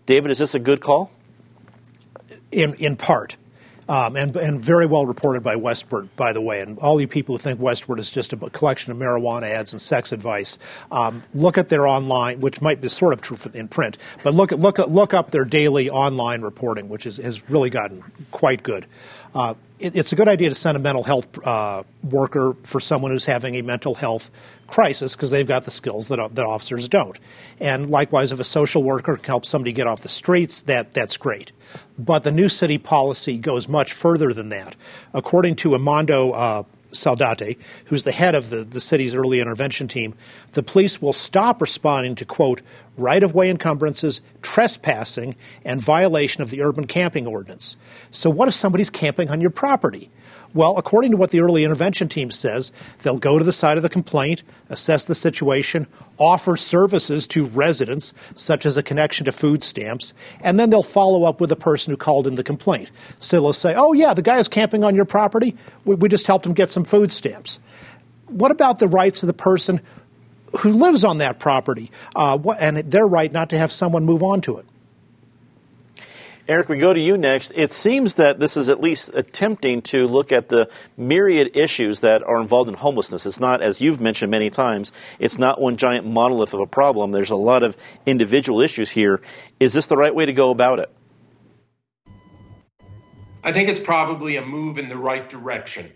David, 0.07 0.31
is 0.31 0.39
this 0.39 0.55
a 0.55 0.59
good 0.59 0.81
call? 0.81 1.11
In, 2.51 2.73
in 2.77 2.97
part. 2.97 3.37
Um, 3.93 4.17
and, 4.17 4.35
and 4.37 4.59
very 4.59 4.87
well 4.87 5.05
reported 5.05 5.43
by 5.43 5.55
Westword, 5.55 6.09
by 6.17 6.33
the 6.33 6.41
way. 6.41 6.63
And 6.63 6.79
all 6.79 6.99
you 6.99 7.07
people 7.07 7.35
who 7.35 7.39
think 7.39 7.61
Westword 7.61 7.99
is 7.99 8.11
just 8.11 8.33
a 8.33 8.39
collection 8.39 8.91
of 8.91 8.97
marijuana 8.97 9.51
ads 9.51 9.73
and 9.73 9.83
sex 9.83 10.13
advice, 10.13 10.57
um, 10.91 11.23
look 11.35 11.59
at 11.59 11.69
their 11.69 11.87
online, 11.87 12.41
which 12.41 12.63
might 12.63 12.81
be 12.81 12.89
sort 12.89 13.13
of 13.13 13.21
true 13.21 13.37
in 13.53 13.69
print, 13.69 13.99
but 14.23 14.33
look, 14.33 14.51
look, 14.53 14.79
look 14.79 15.13
up 15.13 15.31
their 15.31 15.45
daily 15.45 15.91
online 15.91 16.41
reporting, 16.41 16.89
which 16.89 17.05
is, 17.05 17.19
has 17.19 17.51
really 17.51 17.69
gotten 17.69 18.03
quite 18.31 18.63
good. 18.63 18.87
Uh, 19.35 19.55
it, 19.79 19.97
it's 19.97 20.13
a 20.13 20.17
good 20.17 20.29
idea 20.29 20.49
to 20.49 20.55
send 20.55 20.77
a 20.77 20.81
mental 20.81 21.03
health 21.03 21.27
uh, 21.47 21.83
worker 22.03 22.55
for 22.63 22.81
someone 22.81 23.11
who's 23.11 23.25
having 23.25 23.57
a 23.57 23.63
mental 23.63 23.95
health 23.95 24.31
crisis 24.67 25.15
because 25.15 25.31
they've 25.31 25.47
got 25.47 25.65
the 25.65 25.71
skills 25.71 26.09
that, 26.09 26.35
that 26.35 26.47
officers 26.47 26.89
don't. 26.89 27.19
And 27.61 27.91
likewise, 27.91 28.33
if 28.33 28.41
a 28.41 28.45
social 28.45 28.83
worker 28.83 29.17
can 29.17 29.25
help 29.25 29.45
somebody 29.45 29.73
get 29.73 29.87
off 29.87 30.03
the 30.03 30.09
streets, 30.09 30.63
that, 30.63 30.93
that's 30.93 31.17
great. 31.17 31.53
But 31.99 32.25
the 32.25 32.33
new 32.33 32.49
city 32.49 32.79
policy 32.79 33.39
goes 33.39 33.69
much 33.69 33.93
further 33.93 34.33
than 34.33 34.51
that. 34.51 34.77
According 35.13 35.57
to 35.57 35.75
Armando 35.75 36.33
uh, 36.33 36.63
Saldate, 36.93 37.59
who's 37.87 38.05
the 38.05 38.13
head 38.13 38.35
of 38.35 38.51
the, 38.51 38.65
the 38.65 38.81
city's 38.81 39.15
early 39.15 39.41
intervention 39.41 39.89
team, 39.89 40.15
the 40.53 40.63
police 40.63 41.01
will 41.01 41.13
stop 41.13 41.61
responding 41.61 42.15
to, 42.17 42.25
quote, 42.25 42.63
right 42.97 43.23
of 43.23 43.35
way 43.35 43.51
encumbrances, 43.51 44.21
trespassing, 44.43 45.35
and 45.65 45.81
violation 45.81 46.43
of 46.43 46.51
the 46.51 46.63
urban 46.63 46.87
camping 46.87 47.27
ordinance. 47.27 47.77
So, 48.11 48.31
what 48.31 48.49
if 48.49 48.55
somebody's 48.55 48.91
camping 48.91 49.31
on 49.31 49.41
your 49.41 49.51
property? 49.51 50.11
Well, 50.55 50.77
according 50.77 51.13
to 51.13 51.17
what 51.17 51.31
the 51.31 51.41
early 51.41 51.65
intervention 51.65 52.09
team 52.09 52.31
says, 52.31 52.73
they'll 53.03 53.19
go 53.19 53.39
to 53.39 53.45
the 53.45 53.53
site 53.53 53.79
of 53.79 53.83
the 53.83 53.89
complaint, 53.89 54.43
assess 54.69 55.05
the 55.05 55.15
situation, 55.15 55.87
offer 56.19 56.57
services 56.57 57.27
to 57.29 57.47
residents, 57.47 58.13
such 58.35 58.67
as 58.67 58.77
a 58.77 58.83
connection 58.83 59.25
to 59.25 59.33
food 59.33 59.63
stamps, 59.63 60.13
and 60.43 60.61
then 60.61 60.69
they'll 60.69 60.83
follow 60.83 61.25
up 61.25 61.41
with 61.41 61.49
the 61.49 61.57
person 61.57 61.91
who 61.91 61.97
called 61.97 62.27
in 62.27 62.35
the 62.35 62.45
complaint. 62.45 62.91
So 63.19 63.41
they'll 63.41 63.53
say, 63.55 63.75
oh, 63.75 63.95
yeah, 63.95 64.13
the 64.13 64.23
guy 64.23 64.39
is 64.39 64.49
camping 64.49 64.85
on 64.85 64.95
your 64.95 65.07
property. 65.07 65.57
We, 65.85 65.95
we 65.95 66.09
just 66.09 66.27
helped 66.27 66.45
him 66.45 66.53
get 66.53 66.69
some 66.69 66.85
food 66.85 67.11
stamps. 67.11 67.59
What 68.27 68.51
about 68.51 68.79
the 68.79 68.89
rights 68.89 69.23
of 69.23 69.29
the 69.29 69.35
person 69.35 69.81
who 70.59 70.71
lives 70.71 71.03
on 71.03 71.19
that 71.19 71.39
property 71.39 71.91
uh, 72.15 72.39
and 72.59 72.77
their 72.79 73.07
right 73.07 73.33
not 73.33 73.51
to 73.51 73.59
have 73.59 73.73
someone 73.73 74.05
move 74.05 74.23
on 74.23 74.43
to 74.43 74.59
it? 74.59 74.67
Eric, 76.49 76.69
we 76.69 76.79
go 76.79 76.93
to 76.93 76.99
you 76.99 77.17
next. 77.17 77.53
It 77.55 77.71
seems 77.71 78.15
that 78.15 78.41
this 78.41 78.57
is 78.57 78.69
at 78.69 78.81
least 78.81 79.11
attempting 79.15 79.81
to 79.83 80.09
look 80.09 80.33
at 80.33 80.49
the 80.49 80.69
myriad 80.97 81.57
issues 81.57 82.01
that 82.01 82.25
are 82.25 82.41
involved 82.41 82.69
in 82.69 82.75
homelessness. 82.75 83.27
It's 83.27 83.39
not, 83.39 83.61
as 83.61 83.81
you've 83.81 84.01
mentioned 84.01 84.33
many 84.33 84.51
times, 84.51 84.93
it's 85.21 85.39
not 85.39 85.61
one 85.61 85.77
giant 85.77 86.05
monolith 86.05 86.53
of 86.53 86.59
a 86.59 86.67
problem. 86.67 87.13
There's 87.13 87.31
a 87.31 87.37
lot 87.37 87.63
of 87.63 87.77
individual 88.07 88.61
issues 88.61 88.91
here. 88.91 89.21
Is 89.61 89.73
this 89.73 89.87
the 89.87 89.97
right 89.97 90.13
way 90.13 90.27
to 90.27 90.33
go 90.33 90.51
about 90.51 90.81
it? 90.81 90.91
I 93.45 93.53
think 93.53 93.69
it's 93.69 93.81
probably 93.81 94.37
a 94.37 94.45
move 94.45 94.79
in 94.79 94.89
the 94.89 94.99
right 94.99 95.29
direction. 95.29 95.93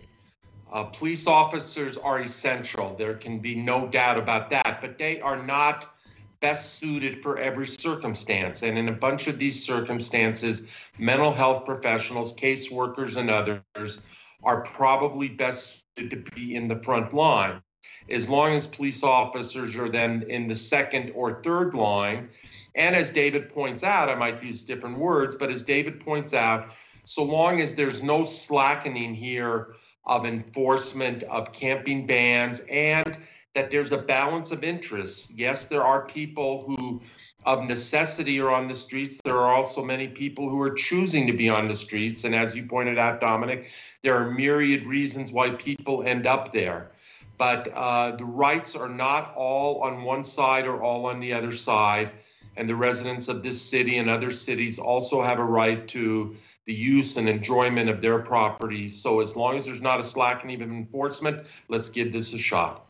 Uh, 0.71 0.85
police 0.85 1.27
officers 1.27 1.97
are 1.97 2.19
essential. 2.19 2.95
There 2.97 3.15
can 3.15 3.39
be 3.39 3.55
no 3.55 3.87
doubt 3.87 4.17
about 4.17 4.49
that, 4.51 4.79
but 4.79 4.97
they 4.97 5.19
are 5.19 5.41
not 5.41 5.96
best 6.39 6.75
suited 6.75 7.21
for 7.21 7.37
every 7.37 7.67
circumstance. 7.67 8.63
And 8.63 8.77
in 8.77 8.89
a 8.89 8.93
bunch 8.93 9.27
of 9.27 9.39
these 9.39 9.63
circumstances, 9.65 10.89
mental 10.97 11.31
health 11.31 11.65
professionals, 11.65 12.33
caseworkers, 12.33 13.17
and 13.17 13.29
others 13.29 13.99
are 14.43 14.61
probably 14.61 15.27
best 15.27 15.83
suited 15.97 16.25
to 16.25 16.31
be 16.31 16.55
in 16.55 16.67
the 16.67 16.81
front 16.83 17.13
line. 17.13 17.61
As 18.09 18.29
long 18.29 18.53
as 18.53 18.67
police 18.67 19.03
officers 19.03 19.75
are 19.75 19.89
then 19.89 20.25
in 20.29 20.47
the 20.47 20.55
second 20.55 21.11
or 21.15 21.41
third 21.41 21.73
line, 21.73 22.29
and 22.75 22.95
as 22.95 23.11
David 23.11 23.49
points 23.49 23.83
out, 23.83 24.09
I 24.09 24.15
might 24.15 24.43
use 24.43 24.63
different 24.63 24.97
words, 24.97 25.35
but 25.35 25.49
as 25.49 25.63
David 25.63 25.99
points 25.99 26.33
out, 26.33 26.69
so 27.03 27.23
long 27.23 27.59
as 27.59 27.75
there's 27.75 28.03
no 28.03 28.23
slackening 28.23 29.13
here 29.13 29.73
of 30.05 30.25
enforcement 30.25 31.23
of 31.23 31.51
camping 31.51 32.05
bans 32.05 32.61
and 32.69 33.17
that 33.57 33.71
there's 33.71 33.91
a 33.91 33.97
balance 33.97 34.51
of 34.51 34.63
interests. 34.63 35.31
Yes, 35.31 35.65
there 35.65 35.83
are 35.83 36.05
people 36.05 36.63
who, 36.67 37.01
of 37.43 37.63
necessity, 37.63 38.39
are 38.39 38.51
on 38.51 38.67
the 38.67 38.75
streets. 38.75 39.19
There 39.25 39.37
are 39.37 39.51
also 39.51 39.83
many 39.83 40.07
people 40.07 40.47
who 40.47 40.61
are 40.61 40.75
choosing 40.75 41.25
to 41.25 41.33
be 41.33 41.49
on 41.49 41.67
the 41.67 41.75
streets. 41.75 42.23
And 42.23 42.35
as 42.35 42.55
you 42.55 42.67
pointed 42.67 42.99
out, 42.99 43.19
Dominic, 43.19 43.71
there 44.03 44.15
are 44.15 44.29
myriad 44.29 44.85
reasons 44.85 45.31
why 45.31 45.49
people 45.49 46.03
end 46.03 46.27
up 46.27 46.51
there. 46.51 46.91
But 47.39 47.67
uh, 47.73 48.15
the 48.15 48.25
rights 48.25 48.75
are 48.75 48.89
not 48.89 49.33
all 49.35 49.81
on 49.81 50.03
one 50.03 50.23
side 50.23 50.67
or 50.67 50.83
all 50.83 51.07
on 51.07 51.19
the 51.19 51.33
other 51.33 51.51
side. 51.51 52.11
And 52.57 52.69
the 52.69 52.75
residents 52.75 53.27
of 53.27 53.41
this 53.41 53.59
city 53.59 53.97
and 53.97 54.07
other 54.07 54.29
cities 54.29 54.77
also 54.77 55.23
have 55.23 55.39
a 55.39 55.43
right 55.43 55.87
to 55.87 56.35
the 56.65 56.75
use 56.75 57.17
and 57.17 57.27
enjoyment 57.27 57.89
of 57.89 58.01
their 58.01 58.19
property. 58.19 58.87
So 58.89 59.19
as 59.19 59.35
long 59.35 59.55
as 59.55 59.65
there's 59.65 59.81
not 59.81 59.99
a 59.99 60.03
slackening 60.03 60.61
of 60.61 60.69
enforcement, 60.69 61.47
let's 61.69 61.89
give 61.89 62.11
this 62.11 62.35
a 62.35 62.37
shot. 62.37 62.86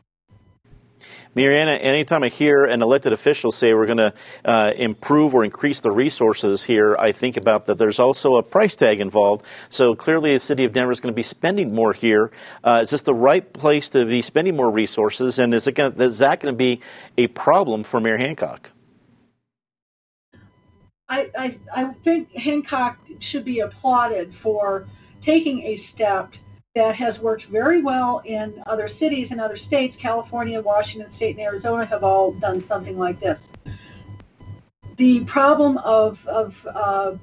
Mariana, 1.38 1.74
anytime 1.74 2.24
I 2.24 2.30
hear 2.30 2.66
an 2.66 2.82
elected 2.82 3.14
official 3.14 3.52
say 3.52 3.72
we're 3.76 3.86
going 3.86 4.00
to 4.00 4.14
uh, 4.44 4.74
improve 4.76 5.36
or 5.36 5.44
increase 5.44 5.82
the 5.82 5.92
resources 5.92 6.64
here, 6.64 6.96
I 6.98 7.12
think 7.12 7.38
about 7.38 7.68
that 7.68 7.78
there's 7.78 8.00
also 8.00 8.38
a 8.38 8.42
price 8.42 8.76
tag 8.76 9.00
involved. 9.00 9.46
So 9.70 9.94
clearly, 9.94 10.34
the 10.34 10.40
city 10.40 10.64
of 10.64 10.74
Denver 10.74 10.92
is 10.92 11.00
going 11.00 11.14
to 11.14 11.16
be 11.16 11.22
spending 11.22 11.76
more 11.76 11.94
here. 11.94 12.32
Uh, 12.64 12.80
is 12.82 12.90
this 12.90 13.04
the 13.04 13.14
right 13.14 13.54
place 13.54 13.88
to 13.90 14.04
be 14.04 14.24
spending 14.24 14.56
more 14.56 14.72
resources? 14.72 15.38
And 15.38 15.54
is, 15.54 15.68
it 15.68 15.74
gonna, 15.74 15.94
is 16.06 16.18
that 16.18 16.40
going 16.40 16.56
to 16.56 16.58
be 16.58 16.82
a 17.20 17.28
problem 17.28 17.84
for 17.84 18.00
Mayor 18.00 18.18
Hancock? 18.18 18.72
I, 21.08 21.30
I, 21.38 21.58
I 21.72 21.94
think 22.04 22.32
Hancock 22.32 22.98
should 23.20 23.46
be 23.46 23.60
applauded 23.60 24.34
for 24.34 24.88
taking 25.22 25.62
a 25.68 25.76
step 25.76 26.34
that 26.78 26.96
has 26.96 27.20
worked 27.20 27.46
very 27.46 27.82
well 27.82 28.22
in 28.24 28.62
other 28.68 28.88
cities 28.88 29.32
and 29.32 29.42
other 29.42 29.58
states. 29.58 29.98
California, 29.98 30.62
Washington 30.62 31.12
State, 31.12 31.36
and 31.36 31.44
Arizona 31.44 31.84
have 31.86 32.04
all 32.04 32.34
done 32.34 32.62
something 32.62 33.00
like 33.00 33.20
this. 33.20 33.52
The 34.98 35.22
problem 35.22 35.80
of, 35.80 36.24
of 36.28 36.68
uh, 36.68 37.16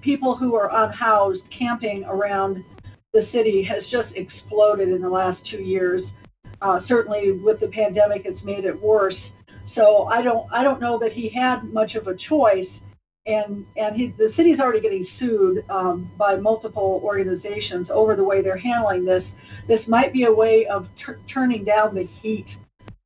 people 0.00 0.34
who 0.34 0.54
are 0.54 0.84
unhoused 0.84 1.50
camping 1.50 2.04
around 2.04 2.64
the 3.12 3.20
city 3.20 3.62
has 3.64 3.86
just 3.86 4.16
exploded 4.16 4.88
in 4.88 5.02
the 5.02 5.10
last 5.10 5.44
two 5.44 5.62
years. 5.62 6.14
Uh, 6.62 6.80
certainly, 6.80 7.32
with 7.32 7.60
the 7.60 7.68
pandemic, 7.68 8.24
it's 8.24 8.44
made 8.44 8.64
it 8.64 8.80
worse. 8.80 9.30
So 9.66 10.04
I 10.04 10.22
don't 10.22 10.50
I 10.50 10.64
don't 10.64 10.80
know 10.80 10.98
that 10.98 11.12
he 11.12 11.28
had 11.28 11.64
much 11.64 11.96
of 11.96 12.08
a 12.08 12.14
choice, 12.14 12.80
and 13.26 13.66
and 13.76 13.96
he, 13.96 14.08
the 14.08 14.28
city's 14.28 14.60
already 14.60 14.80
getting 14.80 15.04
sued 15.04 15.64
um, 15.68 16.10
by 16.16 16.36
multiple 16.36 17.00
organizations 17.04 17.90
over 17.90 18.16
the 18.16 18.24
way 18.24 18.40
they're 18.40 18.56
handling 18.56 19.04
this. 19.04 19.34
This 19.66 19.86
might 19.86 20.12
be 20.12 20.24
a 20.24 20.32
way 20.32 20.66
of 20.66 20.88
t- 20.96 21.12
turning 21.26 21.64
down 21.64 21.94
the 21.94 22.02
heat 22.04 22.56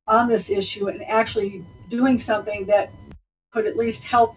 on 0.07 0.27
this 0.29 0.49
issue 0.49 0.87
and 0.87 1.03
actually 1.03 1.65
doing 1.89 2.17
something 2.17 2.65
that 2.67 2.91
could 3.51 3.65
at 3.65 3.75
least 3.75 4.03
help 4.03 4.35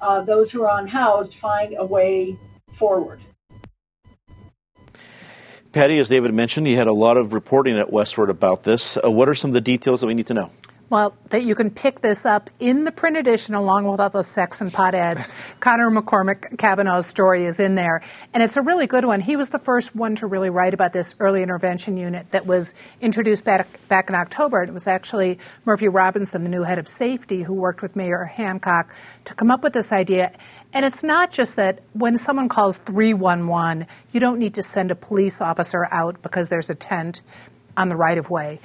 uh, 0.00 0.22
those 0.22 0.50
who 0.50 0.64
are 0.64 0.78
unhoused 0.78 1.34
find 1.34 1.74
a 1.78 1.84
way 1.84 2.38
forward. 2.74 3.20
Patty, 5.72 5.98
as 5.98 6.08
David 6.08 6.32
mentioned, 6.32 6.66
you 6.66 6.76
had 6.76 6.86
a 6.86 6.92
lot 6.92 7.18
of 7.18 7.34
reporting 7.34 7.78
at 7.78 7.88
Westword 7.88 8.30
about 8.30 8.62
this. 8.62 8.96
Uh, 8.96 9.10
what 9.10 9.28
are 9.28 9.34
some 9.34 9.50
of 9.50 9.54
the 9.54 9.60
details 9.60 10.00
that 10.00 10.06
we 10.06 10.14
need 10.14 10.26
to 10.28 10.34
know? 10.34 10.50
Well, 10.88 11.16
that 11.30 11.42
you 11.42 11.56
can 11.56 11.70
pick 11.70 12.00
this 12.00 12.24
up 12.24 12.48
in 12.60 12.84
the 12.84 12.92
print 12.92 13.16
edition 13.16 13.56
along 13.56 13.90
with 13.90 13.98
all 13.98 14.08
the 14.08 14.22
sex 14.22 14.60
and 14.60 14.72
pot 14.72 14.94
ads. 14.94 15.26
Conor 15.60 15.90
McCormick-Cavanagh's 15.90 17.06
story 17.06 17.44
is 17.44 17.58
in 17.58 17.74
there. 17.74 18.02
And 18.32 18.40
it's 18.40 18.56
a 18.56 18.62
really 18.62 18.86
good 18.86 19.04
one. 19.04 19.20
He 19.20 19.34
was 19.34 19.48
the 19.48 19.58
first 19.58 19.96
one 19.96 20.14
to 20.16 20.28
really 20.28 20.48
write 20.48 20.74
about 20.74 20.92
this 20.92 21.16
early 21.18 21.42
intervention 21.42 21.96
unit 21.96 22.30
that 22.30 22.46
was 22.46 22.72
introduced 23.00 23.44
back, 23.44 23.66
back 23.88 24.08
in 24.08 24.14
October. 24.14 24.62
It 24.62 24.72
was 24.72 24.86
actually 24.86 25.40
Murphy 25.64 25.88
Robinson, 25.88 26.44
the 26.44 26.50
new 26.50 26.62
head 26.62 26.78
of 26.78 26.86
safety, 26.86 27.42
who 27.42 27.54
worked 27.54 27.82
with 27.82 27.96
Mayor 27.96 28.24
Hancock 28.24 28.94
to 29.24 29.34
come 29.34 29.50
up 29.50 29.64
with 29.64 29.72
this 29.72 29.90
idea. 29.90 30.30
And 30.72 30.84
it's 30.84 31.02
not 31.02 31.32
just 31.32 31.56
that 31.56 31.80
when 31.94 32.16
someone 32.16 32.48
calls 32.48 32.76
311, 32.76 33.88
you 34.12 34.20
don't 34.20 34.38
need 34.38 34.54
to 34.54 34.62
send 34.62 34.92
a 34.92 34.94
police 34.94 35.40
officer 35.40 35.88
out 35.90 36.22
because 36.22 36.48
there's 36.48 36.70
a 36.70 36.76
tent 36.76 37.22
on 37.76 37.88
the 37.88 37.96
right 37.96 38.18
of 38.18 38.30
way 38.30 38.60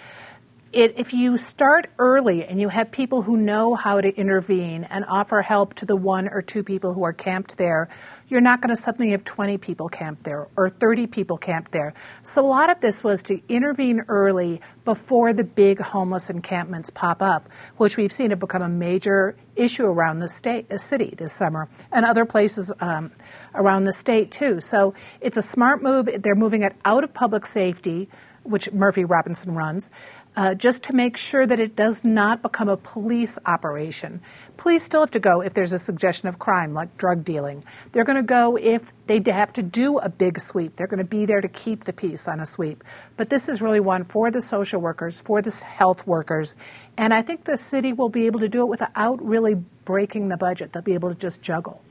it, 0.74 0.94
if 0.98 1.14
you 1.14 1.38
start 1.38 1.88
early 2.00 2.46
and 2.46 2.60
you 2.60 2.70
have 2.70 2.92
people 2.92 3.22
who 3.22 3.36
know 3.36 3.76
how 3.76 4.00
to 4.00 4.16
intervene 4.16 4.86
and 4.86 5.04
offer 5.06 5.42
help 5.42 5.74
to 5.76 5.86
the 5.86 5.98
one 5.98 6.30
or 6.30 6.42
two 6.42 6.64
people 6.64 6.94
who 6.94 7.04
are 7.04 7.12
camped 7.12 7.58
there, 7.58 7.90
you're 8.30 8.40
not 8.40 8.62
going 8.62 8.74
to 8.74 8.82
suddenly 8.82 9.12
have 9.12 9.26
20 9.26 9.58
people 9.58 9.90
camped 9.90 10.24
there 10.24 10.48
or 10.56 10.70
30 10.70 11.08
people 11.08 11.38
camped 11.38 11.74
there. 11.74 11.94
So 12.24 12.46
a 12.46 12.48
lot 12.48 12.70
of 12.70 12.80
this 12.80 13.04
was 13.04 13.22
to 13.24 13.42
intervene 13.50 14.06
early 14.08 14.62
before 14.86 15.34
the 15.34 15.44
big 15.44 15.80
homeless 15.80 16.30
encampments 16.30 16.90
pop 16.90 17.22
up, 17.22 17.50
which 17.76 17.98
we've 17.98 18.14
seen 18.14 18.30
have 18.30 18.40
become 18.40 18.62
a 18.62 18.70
major 18.70 19.36
issue 19.58 19.86
around 19.86 20.20
the 20.20 20.30
state, 20.30 20.70
the 20.70 20.80
city 20.80 21.14
this 21.18 21.34
summer, 21.34 21.68
and 21.92 22.06
other 22.06 22.24
places 22.24 22.72
um, 22.80 23.12
around 23.56 23.84
the 23.84 23.94
state 23.94 24.32
too. 24.32 24.62
So 24.62 24.94
it's 25.20 25.36
a 25.36 25.42
smart 25.42 25.84
move. 25.84 26.08
They're 26.20 26.34
moving 26.34 26.62
it 26.62 26.74
out 26.86 27.04
of 27.04 27.14
public 27.14 27.46
safety 27.46 28.08
which 28.44 28.72
Murphy 28.72 29.06
Robinson 29.06 29.54
runs, 29.54 29.90
uh, 30.36 30.54
just 30.54 30.84
to 30.84 30.94
make 30.94 31.18
sure 31.18 31.46
that 31.46 31.60
it 31.60 31.76
does 31.76 32.04
not 32.04 32.42
become 32.42 32.70
a 32.70 32.78
police 32.78 33.38
operation. 33.46 34.22
Police 34.58 34.84
still 34.84 35.02
have 35.02 35.12
to 35.12 35.20
go 35.20 35.42
if 35.42 35.54
there's 35.54 35.74
a 35.74 35.80
suggestion 35.80 36.28
of 36.28 36.40
crime, 36.40 36.74
like 36.74 36.96
drug 36.98 37.24
dealing. 37.24 37.64
They're 37.92 38.04
going 38.04 38.18
to 38.18 38.24
go 38.24 38.58
if 38.58 38.94
they 39.08 39.22
have 39.32 39.52
to 39.54 39.64
do 39.64 39.98
a 39.98 40.08
big 40.08 40.40
sweep. 40.40 40.76
They're 40.76 40.88
going 40.88 41.00
to 41.00 41.04
be 41.04 41.26
there 41.26 41.42
to 41.42 41.48
keep 41.48 41.84
the 41.84 41.94
peace 41.94 42.28
on 42.28 42.40
a 42.40 42.46
sweep. 42.46 42.84
But 43.18 43.30
this 43.30 43.50
is 43.50 43.62
really 43.62 43.80
one 43.80 44.06
for 44.06 44.32
the 44.32 44.42
social 44.42 44.80
workers, 44.80 45.20
for 45.20 45.42
the 45.42 45.52
health 45.66 46.08
workers. 46.08 46.56
And 46.96 47.14
I 47.14 47.22
think 47.22 47.44
the 47.44 47.58
city 47.58 47.92
will 47.92 48.10
be 48.10 48.28
able 48.28 48.40
to 48.40 48.50
do 48.50 48.62
it 48.62 48.70
without 48.70 49.24
really 49.24 49.56
breaking 49.86 50.30
the 50.30 50.38
budget. 50.38 50.72
They'll 50.72 50.84
be 50.84 50.94
able 50.94 51.10
to 51.10 51.18
just 51.18 51.42
juggle. 51.42 51.82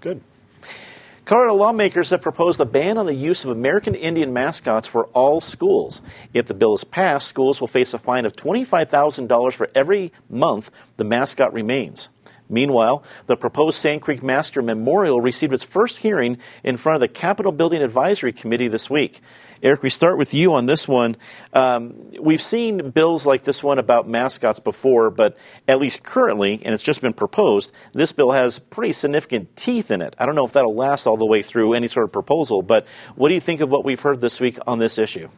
Good. 0.00 0.20
Colorado 1.24 1.54
lawmakers 1.54 2.10
have 2.10 2.20
proposed 2.20 2.60
a 2.60 2.66
ban 2.66 2.98
on 2.98 3.06
the 3.06 3.14
use 3.14 3.44
of 3.44 3.50
American 3.50 3.94
Indian 3.94 4.34
mascots 4.34 4.86
for 4.86 5.06
all 5.14 5.40
schools. 5.40 6.02
If 6.34 6.44
the 6.44 6.52
bill 6.52 6.74
is 6.74 6.84
passed, 6.84 7.28
schools 7.28 7.62
will 7.62 7.68
face 7.68 7.94
a 7.94 7.98
fine 7.98 8.26
of 8.26 8.34
$25,000 8.34 9.54
for 9.54 9.70
every 9.74 10.12
month 10.28 10.70
the 10.98 11.04
mascot 11.04 11.54
remains. 11.54 12.10
Meanwhile, 12.48 13.02
the 13.26 13.36
proposed 13.36 13.80
Sand 13.80 14.02
Creek 14.02 14.22
Massacre 14.22 14.62
Memorial 14.62 15.20
received 15.20 15.52
its 15.52 15.64
first 15.64 15.98
hearing 15.98 16.38
in 16.62 16.76
front 16.76 16.96
of 16.96 17.00
the 17.00 17.08
Capitol 17.08 17.52
Building 17.52 17.82
Advisory 17.82 18.32
Committee 18.32 18.68
this 18.68 18.90
week. 18.90 19.20
Eric, 19.62 19.82
we 19.82 19.88
start 19.88 20.18
with 20.18 20.34
you 20.34 20.52
on 20.52 20.66
this 20.66 20.86
one. 20.86 21.16
Um, 21.54 22.12
we've 22.20 22.42
seen 22.42 22.90
bills 22.90 23.24
like 23.24 23.44
this 23.44 23.62
one 23.62 23.78
about 23.78 24.06
mascots 24.06 24.60
before, 24.60 25.10
but 25.10 25.38
at 25.66 25.78
least 25.78 26.02
currently, 26.02 26.60
and 26.62 26.74
it's 26.74 26.84
just 26.84 27.00
been 27.00 27.14
proposed, 27.14 27.72
this 27.94 28.12
bill 28.12 28.32
has 28.32 28.58
pretty 28.58 28.92
significant 28.92 29.56
teeth 29.56 29.90
in 29.90 30.02
it. 30.02 30.14
I 30.18 30.26
don't 30.26 30.34
know 30.34 30.44
if 30.44 30.52
that'll 30.52 30.74
last 30.74 31.06
all 31.06 31.16
the 31.16 31.24
way 31.24 31.40
through 31.40 31.72
any 31.72 31.86
sort 31.86 32.04
of 32.04 32.12
proposal, 32.12 32.60
but 32.60 32.86
what 33.14 33.28
do 33.28 33.34
you 33.34 33.40
think 33.40 33.62
of 33.62 33.70
what 33.70 33.86
we've 33.86 34.00
heard 34.00 34.20
this 34.20 34.38
week 34.38 34.58
on 34.66 34.78
this 34.78 34.98
issue? 34.98 35.30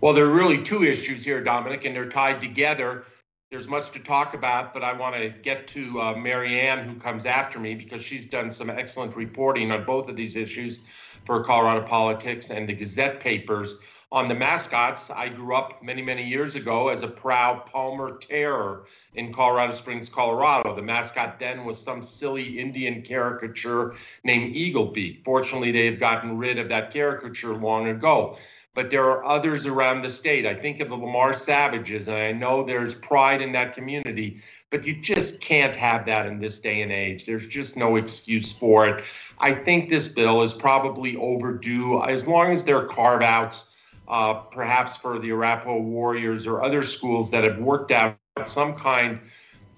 Well, 0.00 0.14
there 0.14 0.24
are 0.24 0.32
really 0.32 0.62
two 0.62 0.84
issues 0.84 1.24
here, 1.24 1.42
Dominic, 1.42 1.84
and 1.84 1.94
they're 1.94 2.08
tied 2.08 2.40
together. 2.40 3.04
There's 3.50 3.66
much 3.66 3.92
to 3.92 3.98
talk 3.98 4.34
about, 4.34 4.74
but 4.74 4.84
I 4.84 4.92
want 4.92 5.16
to 5.16 5.30
get 5.30 5.66
to 5.68 5.98
uh, 6.02 6.14
Marianne, 6.14 6.86
who 6.86 6.96
comes 6.96 7.24
after 7.24 7.58
me, 7.58 7.74
because 7.74 8.02
she's 8.02 8.26
done 8.26 8.52
some 8.52 8.68
excellent 8.68 9.16
reporting 9.16 9.72
on 9.72 9.86
both 9.86 10.10
of 10.10 10.16
these 10.16 10.36
issues 10.36 10.80
for 11.24 11.42
Colorado 11.42 11.86
Politics 11.86 12.50
and 12.50 12.68
the 12.68 12.74
Gazette 12.74 13.20
papers. 13.20 13.76
On 14.12 14.28
the 14.28 14.34
mascots, 14.34 15.08
I 15.10 15.30
grew 15.30 15.54
up 15.54 15.82
many, 15.82 16.02
many 16.02 16.26
years 16.26 16.56
ago 16.56 16.88
as 16.88 17.02
a 17.02 17.08
proud 17.08 17.64
Palmer 17.64 18.18
terror 18.18 18.84
in 19.14 19.32
Colorado 19.32 19.72
Springs, 19.72 20.10
Colorado. 20.10 20.74
The 20.74 20.82
mascot 20.82 21.38
then 21.38 21.64
was 21.64 21.82
some 21.82 22.02
silly 22.02 22.58
Indian 22.58 23.00
caricature 23.00 23.94
named 24.24 24.56
Eaglebeak. 24.56 25.24
Fortunately, 25.24 25.72
they 25.72 25.86
have 25.86 25.98
gotten 25.98 26.36
rid 26.36 26.58
of 26.58 26.68
that 26.68 26.90
caricature 26.90 27.54
long 27.54 27.88
ago 27.88 28.36
but 28.78 28.90
there 28.90 29.06
are 29.06 29.24
others 29.24 29.66
around 29.66 30.02
the 30.02 30.08
state. 30.08 30.46
I 30.46 30.54
think 30.54 30.78
of 30.78 30.88
the 30.88 30.94
Lamar 30.94 31.32
Savages, 31.32 32.06
and 32.06 32.16
I 32.16 32.30
know 32.30 32.62
there's 32.62 32.94
pride 32.94 33.42
in 33.42 33.50
that 33.50 33.72
community, 33.72 34.40
but 34.70 34.86
you 34.86 35.00
just 35.00 35.40
can't 35.40 35.74
have 35.74 36.06
that 36.06 36.26
in 36.26 36.38
this 36.38 36.60
day 36.60 36.82
and 36.82 36.92
age. 36.92 37.24
There's 37.24 37.48
just 37.48 37.76
no 37.76 37.96
excuse 37.96 38.52
for 38.52 38.86
it. 38.86 39.04
I 39.40 39.52
think 39.52 39.90
this 39.90 40.06
bill 40.06 40.42
is 40.42 40.54
probably 40.54 41.16
overdue 41.16 42.00
as 42.00 42.28
long 42.28 42.52
as 42.52 42.62
there 42.62 42.78
are 42.78 42.86
carve 42.86 43.20
outs, 43.20 43.64
uh, 44.06 44.34
perhaps 44.34 44.96
for 44.96 45.18
the 45.18 45.32
Arapahoe 45.32 45.80
Warriors 45.80 46.46
or 46.46 46.62
other 46.62 46.82
schools 46.82 47.32
that 47.32 47.42
have 47.42 47.58
worked 47.58 47.90
out 47.90 48.16
some 48.44 48.74
kind 48.74 49.18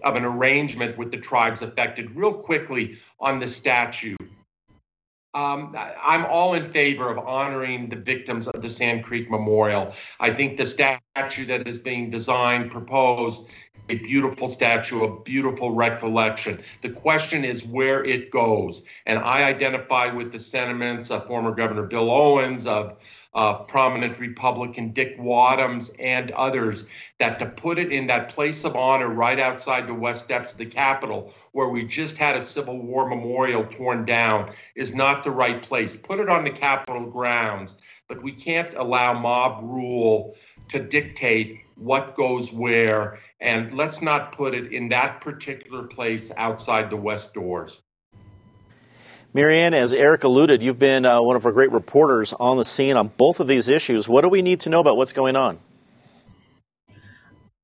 of 0.05 0.15
an 0.17 0.27
arrangement 0.27 0.99
with 0.99 1.11
the 1.11 1.17
tribes 1.17 1.63
affected. 1.63 2.15
Real 2.15 2.35
quickly 2.35 2.99
on 3.19 3.39
the 3.39 3.47
statute. 3.47 4.20
Um, 5.33 5.75
I'm 5.77 6.27
all 6.27 6.55
in 6.55 6.71
favor 6.73 7.09
of 7.09 7.19
honoring 7.19 7.89
the 7.89 7.97
victims 7.97 8.49
of 8.49 8.61
the 8.61 8.71
Sand 8.71 9.05
Creek 9.05 9.31
Memorial. 9.31 9.95
I 10.19 10.33
think 10.33 10.57
the 10.57 10.67
statue 11.21 11.47
that 11.47 11.69
is 11.69 11.79
being 11.79 12.09
designed, 12.09 12.71
proposed, 12.71 13.47
a 13.91 13.97
beautiful 13.97 14.49
statue, 14.49 15.03
a 15.03 15.21
beautiful 15.21 15.73
recollection. 15.73 16.63
The 16.81 16.91
question 16.91 17.45
is 17.45 17.65
where 17.65 18.05
it 18.05 18.31
goes. 18.31 18.85
And 19.05 19.19
I 19.19 19.43
identify 19.43 20.15
with 20.15 20.33
the 20.33 20.39
sentiments 20.39 21.11
of 21.11 21.27
former 21.27 21.51
Governor 21.51 21.83
Bill 21.83 22.11
Owens, 22.11 22.67
of 22.67 22.99
uh, 23.35 23.55
prominent 23.65 24.19
Republican 24.19 24.93
Dick 24.93 25.19
Wadhams, 25.19 25.95
and 25.99 26.31
others, 26.31 26.87
that 27.19 27.39
to 27.41 27.47
put 27.47 27.79
it 27.79 27.93
in 27.93 28.07
that 28.07 28.29
place 28.29 28.65
of 28.65 28.77
honor 28.77 29.09
right 29.09 29.39
outside 29.39 29.87
the 29.87 29.95
west 29.95 30.25
steps 30.25 30.53
of 30.53 30.59
the 30.59 30.67
Capitol, 30.67 31.33
where 31.53 31.69
we 31.69 31.85
just 31.85 32.17
had 32.17 32.37
a 32.37 32.41
Civil 32.41 32.81
War 32.81 33.09
memorial 33.09 33.65
torn 33.65 34.05
down, 34.05 34.53
is 34.75 34.95
not 34.95 35.23
the 35.23 35.31
right 35.31 35.63
place. 35.63 35.97
Put 35.97 36.21
it 36.21 36.29
on 36.29 36.45
the 36.45 36.51
Capitol 36.51 37.07
grounds, 37.07 37.77
but 38.11 38.21
we 38.25 38.33
can't 38.33 38.75
allow 38.75 39.17
mob 39.17 39.63
rule 39.63 40.35
to 40.67 40.81
dictate 40.81 41.61
what 41.77 42.17
goes 42.17 42.53
where, 42.53 43.21
and 43.41 43.73
let's 43.73 44.03
not 44.03 44.33
put 44.33 44.53
it 44.53 44.73
in 44.73 44.89
that 44.89 45.21
particular 45.21 45.85
place 45.85 46.33
outside 46.37 46.91
the 46.91 46.97
west 46.97 47.33
doors. 47.35 47.81
Marianne, 49.33 49.75
as 49.75 49.95
Eric 49.95 50.25
alluded, 50.25 50.61
you've 50.61 50.81
been 50.81 51.07
uh, 51.07 51.23
one 51.23 51.37
of 51.37 51.47
our 51.47 51.53
great 51.53 51.71
reporters 51.71 52.33
on 52.33 52.57
the 52.57 52.65
scene 52.65 52.97
on 52.97 53.13
both 53.17 53.39
of 53.39 53.47
these 53.47 53.71
issues. 53.71 54.09
What 54.09 54.23
do 54.23 54.29
we 54.29 54.43
need 54.43 54.59
to 54.61 54.71
know 54.71 54.81
about 54.81 54.97
what's 54.97 55.13
going 55.13 55.37
on? 55.37 55.61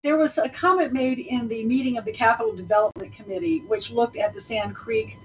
There 0.05 0.17
was 0.17 0.39
a 0.39 0.49
comment 0.49 0.93
made 0.93 1.19
in 1.19 1.49
the 1.49 1.65
meeting 1.65 1.99
of 1.99 2.05
the 2.05 2.13
Capital 2.13 2.55
Development 2.55 3.13
Committee, 3.17 3.65
which 3.67 3.91
looked 3.91 4.17
at 4.17 4.33
the 4.33 4.41
Sand 4.41 4.77
Creek 4.77 5.19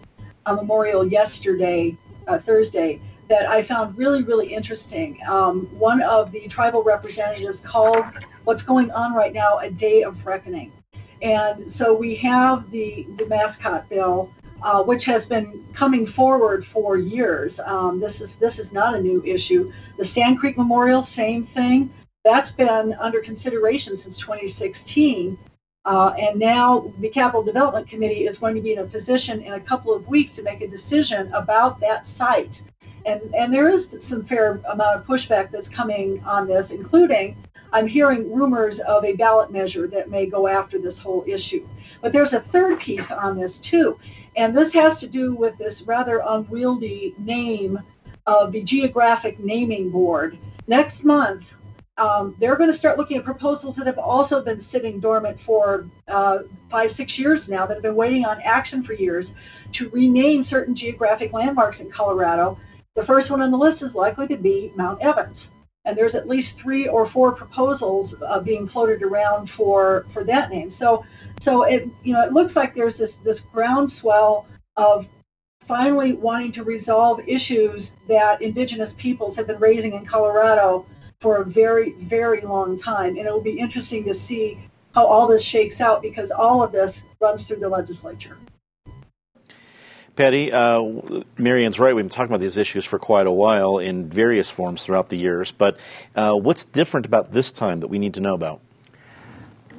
uh, 0.48 0.56
Memorial 0.56 1.06
yesterday, 1.06 1.96
uh, 2.28 2.40
Thursday, 2.40 3.00
that 3.32 3.50
I 3.50 3.62
found 3.62 3.98
really, 3.98 4.24
really 4.24 4.54
interesting. 4.54 5.18
Um, 5.28 5.68
one 5.80 6.02
of 6.02 6.32
the 6.32 6.48
tribal 6.48 6.84
representatives 6.84 7.62
called 7.62 8.04
what's 8.44 8.62
going 8.62 8.92
on 8.92 9.14
right 9.14 9.34
now 9.34 9.60
a 9.60 9.70
day 9.70 10.04
of 10.04 10.26
reckoning. 10.26 10.72
And 11.22 11.72
so 11.72 11.94
we 11.94 12.16
have 12.16 12.70
the, 12.72 13.08
the 13.18 13.26
mascot 13.28 13.88
bill 13.90 14.30
uh, 14.62 14.84
which 14.84 15.06
has 15.06 15.26
been 15.26 15.66
coming 15.74 16.06
forward 16.06 16.66
for 16.66 16.98
years. 16.98 17.60
Um, 17.60 18.00
this 18.00 18.22
is 18.22 18.36
this 18.36 18.60
is 18.60 18.72
not 18.72 18.94
a 18.94 19.02
new 19.02 19.24
issue. 19.26 19.72
The 19.98 20.06
Sand 20.06 20.40
Creek 20.40 20.58
Memorial, 20.58 21.02
same 21.02 21.44
thing. 21.44 21.92
That's 22.24 22.52
been 22.52 22.94
under 23.00 23.22
consideration 23.22 23.98
since 23.98 24.18
2016. 24.18 25.38
Uh, 25.84 26.10
and 26.10 26.40
now 26.40 26.94
the 27.00 27.10
Capital 27.10 27.42
Development 27.42 27.88
Committee 27.88 28.28
is 28.28 28.38
going 28.38 28.54
to 28.54 28.62
be 28.62 28.74
in 28.74 28.80
a 28.80 28.84
position 28.84 29.42
in 29.42 29.54
a 29.54 29.60
couple 29.60 29.96
of 29.96 30.08
weeks 30.08 30.36
to 30.36 30.44
make 30.44 30.62
a 30.62 30.68
decision 30.68 31.34
about 31.34 31.80
that 31.80 32.06
site. 32.06 32.62
And, 33.06 33.34
and 33.34 33.54
there 33.54 33.70
is 33.70 33.96
some 34.02 34.24
fair 34.26 34.62
amount 34.70 34.98
of 34.98 35.06
pushback 35.06 35.52
that's 35.52 35.68
coming 35.68 36.24
on 36.24 36.48
this, 36.48 36.72
including 36.72 37.36
I'm 37.74 37.88
hearing 37.88 38.34
rumors 38.34 38.80
of 38.80 39.06
a 39.06 39.14
ballot 39.14 39.52
measure 39.52 39.88
that 39.88 40.10
may 40.10 40.26
go 40.26 40.48
after 40.48 40.78
this 40.78 40.98
whole 40.98 41.24
issue. 41.26 41.68
But 42.02 42.12
there's 42.12 42.34
a 42.34 42.40
third 42.40 42.80
piece 42.80 43.12
on 43.12 43.40
this 43.40 43.58
too, 43.58 43.98
and 44.36 44.56
this 44.56 44.74
has 44.74 45.00
to 45.00 45.08
do 45.08 45.34
with 45.34 45.58
this 45.58 45.82
rather 45.84 46.22
unwieldy 46.26 47.16
name 47.18 47.80
of 48.26 48.52
the 48.52 48.62
Geographic 48.62 49.40
Naming 49.40 49.90
Board. 49.90 50.38
Next 50.68 51.04
month, 51.04 51.54
um, 51.98 52.36
they're 52.40 52.56
going 52.56 52.72
to 52.72 52.78
start 52.78 52.98
looking 52.98 53.18
at 53.18 53.24
proposals 53.24 53.76
that 53.76 53.86
have 53.86 54.00
also 54.00 54.42
been 54.42 54.60
sitting 54.60 55.00
dormant 55.00 55.40
for 55.40 55.88
uh, 56.08 56.40
five, 56.70 56.92
six 56.92 57.18
years 57.18 57.48
now, 57.48 57.66
that 57.66 57.76
have 57.76 57.84
been 57.84 57.96
waiting 57.96 58.26
on 58.26 58.42
action 58.42 58.82
for 58.84 58.94
years 58.94 59.34
to 59.74 59.90
rename 59.90 60.44
certain 60.44 60.74
geographic 60.76 61.32
landmarks 61.34 61.80
in 61.80 61.90
Colorado. 61.90 62.58
The 62.96 63.04
first 63.04 63.32
one 63.32 63.42
on 63.42 63.52
the 63.52 63.58
list 63.58 63.84
is 63.84 63.96
likely 63.96 64.28
to 64.28 64.38
be 64.38 64.74
Mount 64.76 65.02
Evans. 65.02 65.50
And 65.86 65.98
there's 65.98 66.14
at 66.14 66.28
least 66.28 66.58
three 66.58 66.88
or 66.88 67.06
four 67.06 67.32
proposals 67.32 68.14
uh, 68.22 68.40
being 68.40 68.68
floated 68.68 69.02
around 69.02 69.50
for, 69.50 70.06
for 70.14 70.24
that 70.26 70.52
name. 70.52 70.70
So, 70.70 71.04
so 71.40 71.64
it 71.64 71.88
you 72.04 72.14
know 72.14 72.24
it 72.24 72.34
looks 72.34 72.56
like 72.56 72.76
there's 72.76 72.98
this 72.98 73.16
this 73.18 73.40
groundswell 73.40 74.46
of 74.78 75.08
finally 75.66 76.14
wanting 76.14 76.52
to 76.52 76.64
resolve 76.64 77.22
issues 77.28 77.94
that 78.08 78.42
indigenous 78.42 78.94
peoples 78.94 79.36
have 79.36 79.48
been 79.48 79.60
raising 79.60 79.94
in 79.94 80.06
Colorado 80.06 80.86
for 81.22 81.38
a 81.38 81.46
very, 81.46 81.94
very 81.94 82.42
long 82.42 82.78
time. 82.78 83.18
And 83.18 83.28
it 83.28 83.32
will 83.32 83.42
be 83.42 83.60
interesting 83.60 84.04
to 84.06 84.14
see 84.14 84.60
how 84.94 85.06
all 85.06 85.28
this 85.28 85.42
shakes 85.42 85.80
out 85.80 86.02
because 86.02 86.32
all 86.32 86.62
of 86.62 86.72
this 86.72 87.04
runs 87.20 87.46
through 87.46 87.60
the 87.60 87.70
legislature. 87.70 88.38
Patty, 90.16 90.52
uh, 90.52 90.84
Marianne's 91.38 91.80
right. 91.80 91.96
We've 91.96 92.04
been 92.04 92.10
talking 92.10 92.32
about 92.32 92.42
these 92.42 92.58
issues 92.58 92.84
for 92.84 93.00
quite 93.00 93.28
a 93.28 93.32
while 93.32 93.78
in 93.78 94.10
various 94.10 94.50
forms 94.50 94.84
throughout 94.84 95.10
the 95.10 95.18
years. 95.18 95.52
But 95.52 95.80
uh, 96.16 96.36
what's 96.36 96.66
different 96.66 97.06
about 97.06 97.32
this 97.32 97.52
time 97.52 97.80
that 97.80 97.88
we 97.88 97.98
need 97.98 98.16
to 98.16 98.22
know 98.22 98.34
about? 98.34 98.62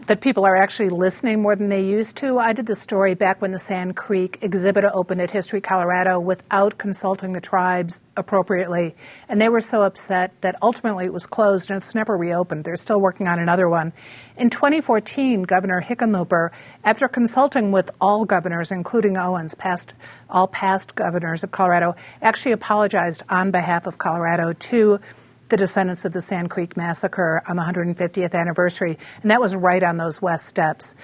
That 0.06 0.20
people 0.20 0.44
are 0.44 0.56
actually 0.56 0.88
listening 0.88 1.40
more 1.40 1.54
than 1.54 1.68
they 1.68 1.84
used 1.84 2.16
to. 2.16 2.38
I 2.38 2.52
did 2.52 2.66
the 2.66 2.74
story 2.74 3.14
back 3.14 3.40
when 3.40 3.52
the 3.52 3.58
Sand 3.58 3.96
Creek 3.96 4.38
exhibit 4.42 4.84
opened 4.84 5.20
at 5.20 5.30
History 5.30 5.60
Colorado 5.60 6.18
without 6.18 6.76
consulting 6.76 7.32
the 7.32 7.40
tribes 7.40 8.00
appropriately. 8.16 8.96
And 9.28 9.40
they 9.40 9.48
were 9.48 9.60
so 9.60 9.82
upset 9.82 10.32
that 10.40 10.56
ultimately 10.60 11.04
it 11.04 11.12
was 11.12 11.26
closed 11.26 11.70
and 11.70 11.76
it's 11.76 11.94
never 11.94 12.16
reopened. 12.16 12.64
They're 12.64 12.76
still 12.76 13.00
working 13.00 13.28
on 13.28 13.38
another 13.38 13.68
one. 13.68 13.92
In 14.36 14.50
2014, 14.50 15.44
Governor 15.44 15.80
Hickenlooper, 15.80 16.50
after 16.84 17.06
consulting 17.06 17.70
with 17.70 17.90
all 18.00 18.24
governors, 18.24 18.72
including 18.72 19.16
Owens, 19.16 19.54
past, 19.54 19.94
all 20.28 20.48
past 20.48 20.94
governors 20.94 21.44
of 21.44 21.52
Colorado, 21.52 21.94
actually 22.20 22.52
apologized 22.52 23.22
on 23.28 23.50
behalf 23.50 23.86
of 23.86 23.98
Colorado 23.98 24.52
to 24.52 25.00
the 25.52 25.56
descendants 25.58 26.06
of 26.06 26.12
the 26.12 26.22
Sand 26.22 26.48
Creek 26.48 26.78
Massacre 26.78 27.42
on 27.46 27.56
the 27.56 27.62
150th 27.62 28.34
anniversary, 28.34 28.98
and 29.20 29.30
that 29.30 29.38
was 29.38 29.54
right 29.54 29.82
on 29.82 29.98
those 29.98 30.22
west 30.22 30.46
steps. 30.46 30.94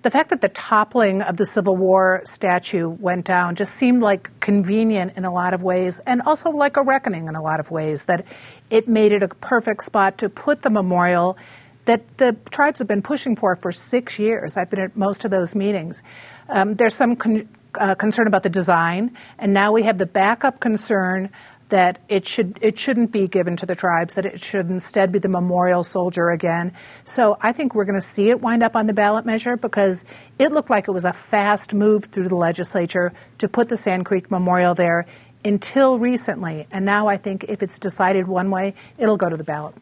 The 0.00 0.10
fact 0.10 0.30
that 0.30 0.40
the 0.40 0.48
toppling 0.48 1.20
of 1.20 1.36
the 1.36 1.44
Civil 1.44 1.76
War 1.76 2.22
statue 2.24 2.88
went 2.88 3.26
down 3.26 3.56
just 3.56 3.74
seemed 3.74 4.00
like 4.00 4.40
convenient 4.40 5.18
in 5.18 5.26
a 5.26 5.30
lot 5.30 5.52
of 5.52 5.62
ways, 5.62 6.00
and 6.06 6.22
also 6.22 6.48
like 6.48 6.78
a 6.78 6.82
reckoning 6.82 7.28
in 7.28 7.36
a 7.36 7.42
lot 7.42 7.60
of 7.60 7.70
ways, 7.70 8.04
that 8.04 8.26
it 8.70 8.88
made 8.88 9.12
it 9.12 9.22
a 9.22 9.28
perfect 9.28 9.82
spot 9.82 10.16
to 10.16 10.30
put 10.30 10.62
the 10.62 10.70
memorial 10.70 11.36
that 11.84 12.16
the 12.16 12.34
tribes 12.50 12.78
have 12.78 12.88
been 12.88 13.02
pushing 13.02 13.36
for 13.36 13.54
for 13.54 13.70
six 13.70 14.18
years. 14.18 14.56
I've 14.56 14.70
been 14.70 14.80
at 14.80 14.96
most 14.96 15.26
of 15.26 15.30
those 15.30 15.54
meetings. 15.54 16.02
Um, 16.48 16.72
there's 16.72 16.94
some 16.94 17.16
con- 17.16 17.46
uh, 17.74 17.96
concern 17.96 18.26
about 18.26 18.44
the 18.44 18.50
design, 18.50 19.14
and 19.38 19.52
now 19.52 19.72
we 19.72 19.82
have 19.82 19.98
the 19.98 20.06
backup 20.06 20.58
concern 20.58 21.28
that 21.70 21.98
it 22.08 22.26
should 22.26 22.58
it 22.60 22.78
shouldn't 22.78 23.10
be 23.10 23.26
given 23.26 23.56
to 23.56 23.66
the 23.66 23.74
tribes, 23.74 24.14
that 24.14 24.26
it 24.26 24.42
should 24.42 24.68
instead 24.68 25.10
be 25.10 25.18
the 25.18 25.28
memorial 25.28 25.82
soldier 25.82 26.30
again. 26.30 26.72
So 27.04 27.36
I 27.40 27.52
think 27.52 27.74
we're 27.74 27.84
going 27.84 28.00
to 28.00 28.06
see 28.06 28.28
it 28.28 28.40
wind 28.40 28.62
up 28.62 28.76
on 28.76 28.86
the 28.86 28.94
ballot 28.94 29.24
measure 29.24 29.56
because 29.56 30.04
it 30.38 30.52
looked 30.52 30.70
like 30.70 30.88
it 30.88 30.92
was 30.92 31.04
a 31.04 31.12
fast 31.12 31.74
move 31.74 32.04
through 32.06 32.28
the 32.28 32.36
legislature 32.36 33.12
to 33.38 33.48
put 33.48 33.68
the 33.68 33.76
Sand 33.76 34.06
Creek 34.06 34.30
Memorial 34.30 34.74
there 34.74 35.06
until 35.44 35.98
recently, 35.98 36.66
and 36.70 36.84
now 36.84 37.06
I 37.06 37.16
think 37.16 37.44
if 37.48 37.62
it's 37.62 37.78
decided 37.78 38.28
one 38.28 38.50
way, 38.50 38.74
it'll 38.98 39.16
go 39.16 39.28
to 39.28 39.36
the 39.36 39.44
ballot. 39.44 39.74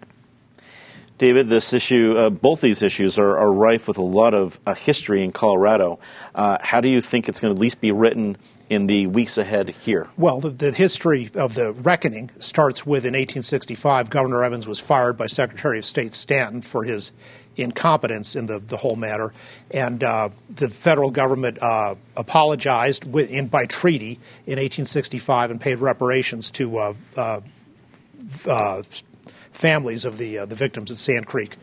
David, 1.18 1.48
this 1.48 1.72
issue, 1.72 2.14
uh, 2.16 2.31
both 2.31 2.61
these 2.61 2.81
issues 2.81 3.18
are, 3.18 3.37
are, 3.37 3.53
rife 3.53 3.88
with 3.88 3.98
a 3.98 4.03
lot 4.03 4.35
of 4.35 4.61
uh, 4.64 4.74
history 4.74 5.24
in 5.24 5.33
Colorado. 5.33 5.98
Uh, 6.33 6.59
how 6.61 6.81
do 6.81 6.88
you 6.88 7.01
think 7.01 7.29
it's 7.29 7.40
going 7.40 7.53
to 7.53 7.59
at 7.59 7.61
least 7.61 7.81
be 7.81 7.90
written 7.90 8.37
in 8.69 8.87
the 8.87 9.07
weeks 9.07 9.39
ahead 9.39 9.71
here? 9.71 10.09
Well, 10.17 10.41
the, 10.41 10.51
the, 10.51 10.73
history 10.73 11.31
of 11.35 11.55
the 11.55 11.73
reckoning 11.73 12.31
starts 12.39 12.85
with 12.85 13.05
in 13.05 13.15
1865, 13.15 14.11
Governor 14.11 14.45
Evans 14.45 14.67
was 14.67 14.79
fired 14.79 15.17
by 15.17 15.27
Secretary 15.27 15.79
of 15.79 15.85
State 15.85 16.15
Stanton 16.15 16.61
for 16.61 16.85
his 16.85 17.13
incompetence 17.57 18.37
in 18.37 18.47
the, 18.47 18.59
the 18.61 18.77
whole 18.77 18.97
matter. 18.97 19.33
And 19.71 20.03
uh, 20.05 20.29
the 20.55 20.69
federal 20.69 21.11
government 21.11 21.61
uh, 21.63 21.97
apologized 22.17 23.11
with, 23.11 23.31
in, 23.31 23.49
by 23.49 23.67
treaty 23.67 24.13
in 24.47 24.59
1865 24.59 25.51
and 25.51 25.61
paid 25.61 25.77
reparations 25.77 26.51
to 26.51 26.79
uh, 26.79 26.95
uh, 27.17 27.41
uh 28.47 28.83
families 29.53 30.05
of 30.05 30.19
the, 30.19 30.39
uh, 30.39 30.47
the 30.47 30.55
victims 30.55 30.91
at 30.91 30.99
Sand 30.99 31.27
Creek. 31.27 31.57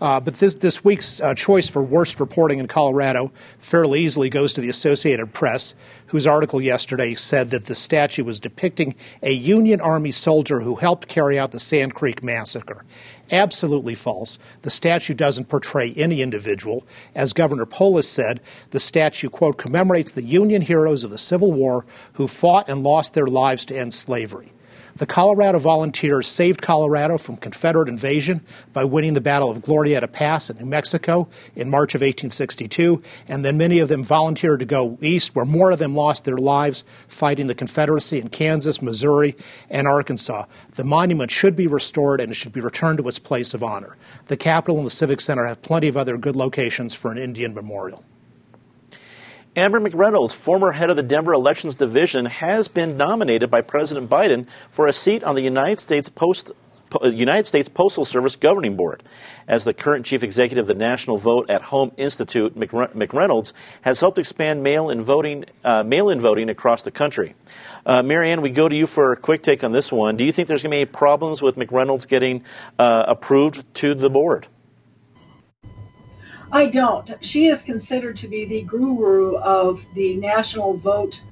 Uh, 0.00 0.18
but 0.18 0.34
this, 0.34 0.54
this 0.54 0.82
week's 0.84 1.20
uh, 1.20 1.34
choice 1.34 1.68
for 1.68 1.82
worst 1.82 2.18
reporting 2.18 2.58
in 2.58 2.66
Colorado 2.66 3.30
fairly 3.58 4.00
easily 4.00 4.28
goes 4.28 4.52
to 4.52 4.60
the 4.60 4.68
Associated 4.68 5.32
Press, 5.32 5.74
whose 6.06 6.26
article 6.26 6.60
yesterday 6.60 7.14
said 7.14 7.50
that 7.50 7.66
the 7.66 7.74
statue 7.74 8.24
was 8.24 8.40
depicting 8.40 8.94
a 9.22 9.32
Union 9.32 9.80
Army 9.80 10.10
soldier 10.10 10.60
who 10.60 10.74
helped 10.74 11.08
carry 11.08 11.38
out 11.38 11.52
the 11.52 11.60
Sand 11.60 11.94
Creek 11.94 12.22
massacre. 12.22 12.84
Absolutely 13.30 13.94
false. 13.94 14.38
The 14.62 14.70
statue 14.70 15.14
doesn't 15.14 15.48
portray 15.48 15.92
any 15.94 16.20
individual. 16.20 16.84
As 17.14 17.32
Governor 17.32 17.64
Polis 17.64 18.08
said, 18.08 18.40
the 18.70 18.80
statue, 18.80 19.30
quote, 19.30 19.56
commemorates 19.56 20.12
the 20.12 20.22
Union 20.22 20.62
heroes 20.62 21.04
of 21.04 21.10
the 21.10 21.18
Civil 21.18 21.52
War 21.52 21.86
who 22.14 22.26
fought 22.26 22.68
and 22.68 22.82
lost 22.82 23.14
their 23.14 23.26
lives 23.26 23.64
to 23.66 23.78
end 23.78 23.94
slavery. 23.94 24.52
The 24.96 25.06
Colorado 25.06 25.58
Volunteers 25.58 26.28
saved 26.28 26.60
Colorado 26.60 27.16
from 27.16 27.38
Confederate 27.38 27.88
invasion 27.88 28.42
by 28.74 28.84
winning 28.84 29.14
the 29.14 29.22
Battle 29.22 29.50
of 29.50 29.60
Glorieta 29.60 30.10
Pass 30.10 30.50
in 30.50 30.58
New 30.58 30.66
Mexico 30.66 31.28
in 31.56 31.70
March 31.70 31.94
of 31.94 32.02
1862, 32.02 33.02
and 33.26 33.42
then 33.42 33.56
many 33.56 33.78
of 33.78 33.88
them 33.88 34.04
volunteered 34.04 34.60
to 34.60 34.66
go 34.66 34.98
east, 35.00 35.34
where 35.34 35.46
more 35.46 35.70
of 35.70 35.78
them 35.78 35.94
lost 35.94 36.24
their 36.24 36.36
lives 36.36 36.84
fighting 37.08 37.46
the 37.46 37.54
Confederacy 37.54 38.20
in 38.20 38.28
Kansas, 38.28 38.82
Missouri, 38.82 39.34
and 39.70 39.88
Arkansas. 39.88 40.44
The 40.72 40.84
monument 40.84 41.30
should 41.30 41.56
be 41.56 41.66
restored 41.66 42.20
and 42.20 42.30
it 42.30 42.34
should 42.34 42.52
be 42.52 42.60
returned 42.60 42.98
to 42.98 43.08
its 43.08 43.18
place 43.18 43.54
of 43.54 43.62
honor. 43.62 43.96
The 44.26 44.36
Capitol 44.36 44.76
and 44.76 44.86
the 44.86 44.90
Civic 44.90 45.22
Center 45.22 45.46
have 45.46 45.62
plenty 45.62 45.88
of 45.88 45.96
other 45.96 46.18
good 46.18 46.36
locations 46.36 46.92
for 46.92 47.10
an 47.10 47.16
Indian 47.16 47.54
memorial. 47.54 48.04
Amber 49.54 49.80
McReynolds, 49.80 50.34
former 50.34 50.72
head 50.72 50.88
of 50.88 50.96
the 50.96 51.02
Denver 51.02 51.34
Elections 51.34 51.74
Division, 51.74 52.24
has 52.24 52.68
been 52.68 52.96
nominated 52.96 53.50
by 53.50 53.60
President 53.60 54.08
Biden 54.08 54.46
for 54.70 54.86
a 54.86 54.94
seat 54.94 55.22
on 55.22 55.34
the 55.34 55.42
United 55.42 55.78
States 55.78 56.08
Post 56.08 56.52
uh, 57.02 57.08
United 57.08 57.46
States 57.46 57.68
Postal 57.68 58.04
Service 58.04 58.36
Governing 58.36 58.76
Board. 58.76 59.02
As 59.46 59.64
the 59.64 59.74
current 59.74 60.06
chief 60.06 60.22
executive 60.22 60.64
of 60.64 60.68
the 60.68 60.74
National 60.74 61.16
Vote 61.16 61.50
at 61.50 61.62
Home 61.62 61.92
Institute, 61.96 62.54
McReynolds 62.54 63.52
has 63.82 64.00
helped 64.00 64.18
expand 64.18 64.62
mail-in 64.62 65.00
voting, 65.00 65.46
uh, 65.64 65.82
mail-in 65.82 66.20
voting 66.20 66.50
across 66.50 66.82
the 66.82 66.90
country. 66.90 67.34
Uh, 67.86 68.02
Marianne, 68.02 68.42
we 68.42 68.50
go 68.50 68.68
to 68.68 68.76
you 68.76 68.86
for 68.86 69.12
a 69.12 69.16
quick 69.16 69.42
take 69.42 69.64
on 69.64 69.72
this 69.72 69.90
one. 69.90 70.16
Do 70.16 70.24
you 70.24 70.32
think 70.32 70.48
there's 70.48 70.62
going 70.62 70.70
to 70.70 70.76
be 70.76 70.80
any 70.80 70.86
problems 70.86 71.40
with 71.40 71.56
McReynolds 71.56 72.06
getting 72.06 72.44
uh, 72.78 73.04
approved 73.08 73.74
to 73.76 73.94
the 73.94 74.10
board? 74.10 74.48
I 76.52 76.66
don't. 76.66 77.10
She 77.24 77.46
is 77.46 77.62
considered 77.62 78.16
to 78.16 78.28
be 78.28 78.44
the 78.44 78.60
guru 78.62 79.36
of 79.38 79.82
the 79.94 80.16
national 80.16 80.76
vote 80.76 81.22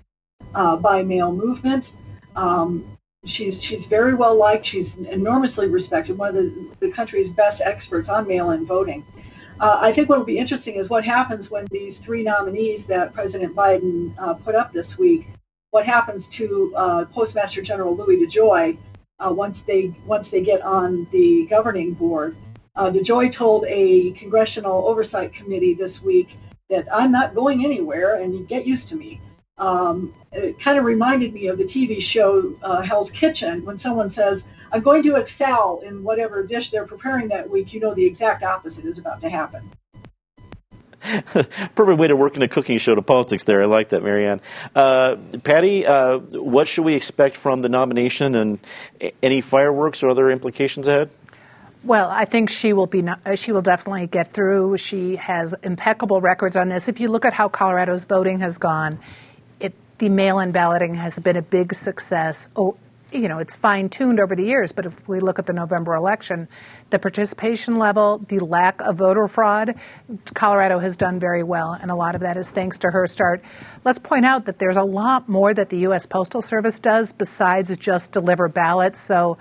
uh, 0.55 0.77
by 0.77 1.03
mail 1.03 1.31
movement. 1.31 1.93
Um, 2.35 2.97
she's 3.27 3.63
she's 3.63 3.85
very 3.85 4.15
well 4.15 4.35
liked. 4.35 4.65
She's 4.65 4.97
enormously 4.97 5.69
respected. 5.69 6.17
One 6.17 6.31
of 6.31 6.35
the, 6.37 6.71
the 6.81 6.91
country's 6.91 7.29
best 7.29 7.61
experts 7.61 8.09
on 8.09 8.27
mail-in 8.27 8.65
voting. 8.65 9.05
Uh, 9.61 9.77
I 9.79 9.93
think 9.93 10.09
what 10.09 10.19
will 10.19 10.25
be 10.25 10.39
interesting 10.39 10.77
is 10.77 10.89
what 10.89 11.05
happens 11.05 11.51
when 11.51 11.67
these 11.71 11.99
three 11.99 12.23
nominees 12.23 12.87
that 12.87 13.13
President 13.13 13.55
Biden 13.55 14.15
uh, 14.19 14.33
put 14.33 14.55
up 14.55 14.73
this 14.73 14.97
week. 14.97 15.29
What 15.71 15.85
happens 15.85 16.29
to 16.29 16.73
uh, 16.75 17.05
Postmaster 17.05 17.61
General 17.61 17.95
Louis 17.95 18.27
DeJoy 18.27 18.79
uh, 19.19 19.31
once 19.31 19.61
they 19.61 19.95
once 20.07 20.31
they 20.31 20.41
get 20.41 20.63
on 20.63 21.07
the 21.13 21.45
governing 21.51 21.93
board? 21.93 22.37
Uh, 22.81 22.91
DeJoy 22.91 23.31
told 23.31 23.67
a 23.67 24.13
congressional 24.13 24.89
oversight 24.89 25.35
committee 25.35 25.75
this 25.75 26.03
week 26.03 26.35
that 26.71 26.89
I'm 26.91 27.13
not 27.13 27.35
going 27.35 27.63
anywhere 27.63 28.15
and 28.15 28.33
you 28.33 28.43
get 28.43 28.67
used 28.67 28.89
to 28.89 28.97
me. 28.97 29.21
um, 29.59 30.15
it 30.33 30.59
kind 30.59 30.79
of 30.79 30.87
reminded 30.87 31.35
me 31.35 31.49
of 31.49 31.59
the 31.59 31.65
TV 31.65 32.01
show 32.01 32.55
uh, 32.63 32.81
Hell's 32.81 33.11
Kitchen 33.11 33.67
when 33.67 33.77
someone 33.77 34.09
says, 34.09 34.45
I'm 34.73 34.81
going 34.81 35.03
to 35.03 35.17
excel 35.17 35.83
in 35.85 36.03
whatever 36.03 36.43
dish 36.43 36.71
they're 36.71 36.87
preparing 36.87 37.29
that 37.29 37.51
week, 37.51 37.75
you 37.75 37.81
know 37.81 37.93
the 37.93 38.07
exact 38.07 38.43
opposite 38.43 38.87
is 38.87 38.97
about 38.97 39.21
to 39.21 39.29
happen. 39.29 39.71
Perfect 41.75 41.99
way 41.99 42.09
to 42.09 42.17
work 42.17 42.37
in 42.37 42.43
a 42.43 42.49
cooking 42.49 42.79
show 42.79 42.95
to 42.95 43.03
politics 43.03 43.45
there. 43.45 43.63
I 43.63 43.67
like 43.67 43.91
that, 43.91 44.03
Marianne. 44.03 44.41
Uh, 44.75 45.17
Patty, 45.43 45.85
uh, 45.85 46.19
what 46.19 46.67
should 46.67 46.85
we 46.87 46.95
expect 46.95 47.37
from 47.37 47.61
the 47.61 47.69
nomination 47.69 48.35
and 48.35 48.59
any 49.23 49.43
fireworks 49.43 50.03
or 50.03 50.09
other 50.09 50.31
implications 50.31 50.89
ahead? 50.89 51.11
Well, 51.83 52.11
I 52.11 52.27
think 52.27 52.51
she 52.51 52.75
will 52.75 52.87
be. 52.87 53.03
Uh, 53.07 53.37
she 53.37 53.53
will 53.53 53.63
definitely 53.63 54.07
get 54.07 54.29
through. 54.29 54.77
She 54.77 55.17
has 55.17 55.55
impeccable 55.63 56.21
records 56.21 56.55
on 56.55 56.69
this. 56.69 56.89
If 56.89 57.01
you 57.01 57.09
look 57.09 57.25
at 57.25 57.33
how 57.33 57.49
Colorado's 57.49 58.05
voting 58.05 58.41
has 58.41 58.59
gone, 58.59 58.99
it, 59.61 59.73
the 59.97 60.11
mail-in 60.11 60.53
balloting 60.53 60.95
has 60.97 61.19
been 61.19 61.37
a 61.37 61.43
big 61.43 61.73
success. 61.73 62.49
Oh, 62.55 62.77
you 63.13 63.29
know, 63.29 63.39
it's 63.39 63.57
fine 63.57 63.89
tuned 63.89 64.21
over 64.21 64.37
the 64.37 64.45
years, 64.45 64.73
but 64.73 64.87
if 64.87 65.09
we 65.09 65.21
look 65.21 65.39
at 65.39 65.47
the 65.47 65.55
November 65.55 65.95
election, 65.95 66.49
the 66.91 66.99
participation 66.99 67.77
level, 67.77 68.19
the 68.19 68.41
lack 68.41 68.81
of 68.83 68.97
voter 68.97 69.27
fraud, 69.27 69.75
Colorado 70.35 70.79
has 70.79 70.97
done 70.97 71.19
very 71.19 71.43
well, 71.43 71.73
and 71.73 71.91
a 71.91 71.95
lot 71.95 72.15
of 72.15 72.21
that 72.21 72.37
is 72.37 72.51
thanks 72.51 72.79
to 72.79 72.91
her 72.91 73.07
start. 73.07 73.43
Let's 73.85 73.99
point 73.99 74.27
out 74.27 74.45
that 74.45 74.59
there's 74.59 74.77
a 74.77 74.85
lot 74.85 75.29
more 75.29 75.55
that 75.55 75.71
the 75.71 75.79
U.S. 75.79 76.07
Postal 76.07 76.43
Service 76.43 76.79
does 76.79 77.11
besides 77.11 77.75
just 77.79 78.13
deliver 78.13 78.49
ballots. 78.49 79.01
So 79.01 79.39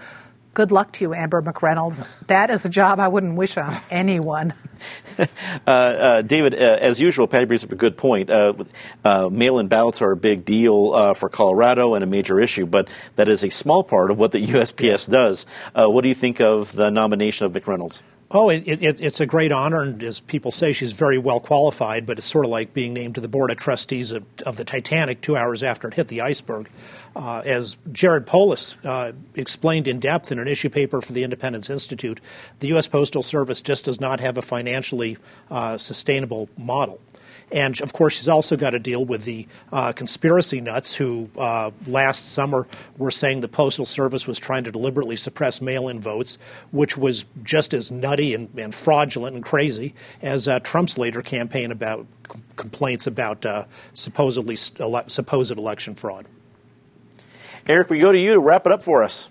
good 0.53 0.71
luck 0.71 0.91
to 0.93 1.05
you, 1.05 1.13
Amber 1.13 1.41
McReynolds. 1.41 2.05
That 2.27 2.49
is 2.49 2.65
a 2.65 2.69
job 2.69 2.99
I 2.99 3.07
wouldn't 3.07 3.35
wish 3.35 3.57
on 3.57 3.75
anyone. 3.89 4.53
uh, 5.19 5.25
uh, 5.67 6.21
David, 6.21 6.53
uh, 6.53 6.77
as 6.79 6.99
usual, 6.99 7.27
Patty 7.27 7.45
brings 7.45 7.63
up 7.63 7.71
a 7.71 7.75
good 7.75 7.97
point. 7.97 8.29
Uh, 8.29 8.53
uh, 9.03 9.29
mail 9.31 9.59
in 9.59 9.67
ballots 9.67 10.01
are 10.01 10.11
a 10.11 10.17
big 10.17 10.45
deal 10.45 10.93
uh, 10.93 11.13
for 11.13 11.29
Colorado 11.29 11.93
and 11.95 12.03
a 12.03 12.07
major 12.07 12.39
issue, 12.39 12.65
but 12.65 12.87
that 13.15 13.29
is 13.29 13.43
a 13.43 13.49
small 13.49 13.83
part 13.83 14.11
of 14.11 14.17
what 14.17 14.31
the 14.31 14.45
USPS 14.45 15.09
does. 15.09 15.45
what 15.73 16.01
do 16.01 16.09
you 16.09 16.15
think 16.15 16.39
of 16.41 16.73
the 16.73 16.89
nomination 16.89 17.45
of 17.45 17.53
McReynolds? 17.53 18.01
Oh, 18.31 18.49
it, 18.49 18.67
it, 18.67 19.01
it's 19.01 19.19
a 19.19 19.25
great 19.25 19.51
honor, 19.51 19.81
and 19.81 20.03
as 20.03 20.19
people 20.19 20.51
say, 20.51 20.71
she's 20.71 20.91
very 20.91 21.17
well 21.17 21.39
qualified. 21.39 22.05
But 22.05 22.19
it's 22.19 22.27
sort 22.27 22.45
of 22.45 22.51
like 22.51 22.75
being 22.75 22.93
named 22.93 23.15
to 23.15 23.21
the 23.21 23.27
board 23.27 23.49
of 23.49 23.57
trustees 23.57 24.11
of, 24.11 24.23
of 24.45 24.55
the 24.55 24.63
Titanic 24.63 25.21
two 25.21 25.35
hours 25.35 25.63
after 25.63 25.87
it 25.87 25.95
hit 25.95 26.09
the 26.09 26.21
iceberg. 26.21 26.69
Uh, 27.15 27.41
as 27.43 27.77
Jared 27.91 28.27
Polis 28.27 28.75
uh, 28.83 29.13
explained 29.33 29.87
in 29.87 29.99
depth 29.99 30.31
in 30.31 30.37
an 30.37 30.47
issue 30.47 30.69
paper 30.69 31.01
for 31.01 31.11
the 31.11 31.23
Independence 31.23 31.71
Institute, 31.71 32.21
the 32.59 32.67
U.S. 32.67 32.87
Postal 32.87 33.23
Service 33.23 33.61
just 33.61 33.85
does 33.85 33.99
not 33.99 34.19
have 34.19 34.37
a 34.37 34.43
financially 34.43 35.17
uh, 35.49 35.79
sustainable 35.79 36.49
model. 36.55 37.01
And 37.51 37.79
of 37.81 37.93
course, 37.93 38.15
she's 38.15 38.27
also 38.27 38.55
got 38.55 38.71
to 38.71 38.79
deal 38.79 39.03
with 39.03 39.23
the 39.23 39.47
uh, 39.71 39.91
conspiracy 39.93 40.61
nuts 40.61 40.93
who 40.93 41.29
uh, 41.37 41.71
last 41.87 42.29
summer 42.29 42.67
were 42.97 43.11
saying 43.11 43.41
the 43.41 43.47
Postal 43.47 43.85
Service 43.85 44.27
was 44.27 44.37
trying 44.37 44.63
to 44.65 44.71
deliberately 44.71 45.15
suppress 45.15 45.61
mail 45.61 45.87
in 45.87 45.99
votes, 45.99 46.37
which 46.71 46.97
was 46.97 47.25
just 47.43 47.73
as 47.73 47.89
nutty 47.89 48.33
and, 48.33 48.49
and 48.57 48.73
fraudulent 48.73 49.35
and 49.35 49.43
crazy 49.43 49.93
as 50.21 50.47
uh, 50.47 50.59
Trump's 50.59 50.97
later 50.97 51.21
campaign 51.21 51.71
about 51.71 52.05
c- 52.31 52.39
complaints 52.55 53.07
about 53.07 53.45
uh, 53.45 53.65
supposedly 53.93 54.57
ele- 54.79 55.09
supposed 55.09 55.51
election 55.51 55.95
fraud. 55.95 56.25
Eric, 57.67 57.89
we 57.89 57.99
go 57.99 58.11
to 58.11 58.19
you 58.19 58.33
to 58.33 58.39
wrap 58.39 58.65
it 58.65 58.71
up 58.71 58.81
for 58.81 59.03
us 59.03 59.27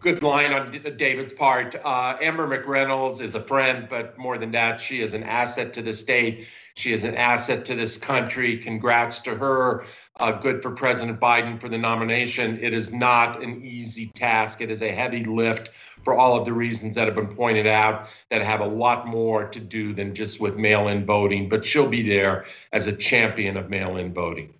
good 0.00 0.22
line 0.22 0.52
on 0.52 0.70
David's 0.96 1.32
part. 1.32 1.74
Uh, 1.74 2.16
Amber 2.20 2.48
McReynolds 2.48 3.20
is 3.20 3.34
a 3.34 3.42
friend, 3.42 3.86
but 3.88 4.18
more 4.18 4.38
than 4.38 4.52
that, 4.52 4.80
she 4.80 5.00
is 5.00 5.12
an 5.12 5.22
asset 5.22 5.74
to 5.74 5.82
the 5.82 5.92
state. 5.92 6.46
She 6.74 6.92
is 6.92 7.04
an 7.04 7.14
asset 7.14 7.66
to 7.66 7.74
this 7.74 7.98
country. 7.98 8.56
Congrats 8.56 9.20
to 9.20 9.34
her. 9.34 9.84
Uh, 10.18 10.32
good 10.32 10.62
for 10.62 10.70
President 10.70 11.20
Biden 11.20 11.60
for 11.60 11.68
the 11.68 11.76
nomination. 11.76 12.58
It 12.62 12.72
is 12.72 12.92
not 12.92 13.42
an 13.42 13.62
easy 13.62 14.06
task. 14.08 14.62
It 14.62 14.70
is 14.70 14.80
a 14.82 14.90
heavy 14.90 15.24
lift 15.24 15.70
for 16.02 16.14
all 16.14 16.38
of 16.38 16.46
the 16.46 16.52
reasons 16.52 16.94
that 16.94 17.06
have 17.06 17.14
been 17.14 17.34
pointed 17.34 17.66
out 17.66 18.08
that 18.30 18.40
have 18.40 18.60
a 18.60 18.66
lot 18.66 19.06
more 19.06 19.48
to 19.48 19.60
do 19.60 19.92
than 19.92 20.14
just 20.14 20.40
with 20.40 20.56
mail 20.56 20.88
in 20.88 21.04
voting, 21.04 21.48
but 21.48 21.62
she'll 21.62 21.88
be 21.88 22.08
there 22.08 22.46
as 22.72 22.86
a 22.86 22.92
champion 22.92 23.58
of 23.58 23.68
mail 23.68 23.98
in 23.98 24.14
voting. 24.14 24.54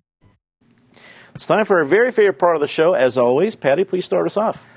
It's 1.33 1.47
time 1.47 1.65
for 1.65 1.79
our 1.79 1.85
very 1.85 2.11
favorite 2.11 2.37
part 2.37 2.55
of 2.55 2.61
the 2.61 2.67
show. 2.67 2.93
As 2.93 3.17
always, 3.17 3.55
Patty, 3.55 3.85
please 3.85 4.05
start 4.05 4.27
us 4.27 4.37
off. 4.37 4.67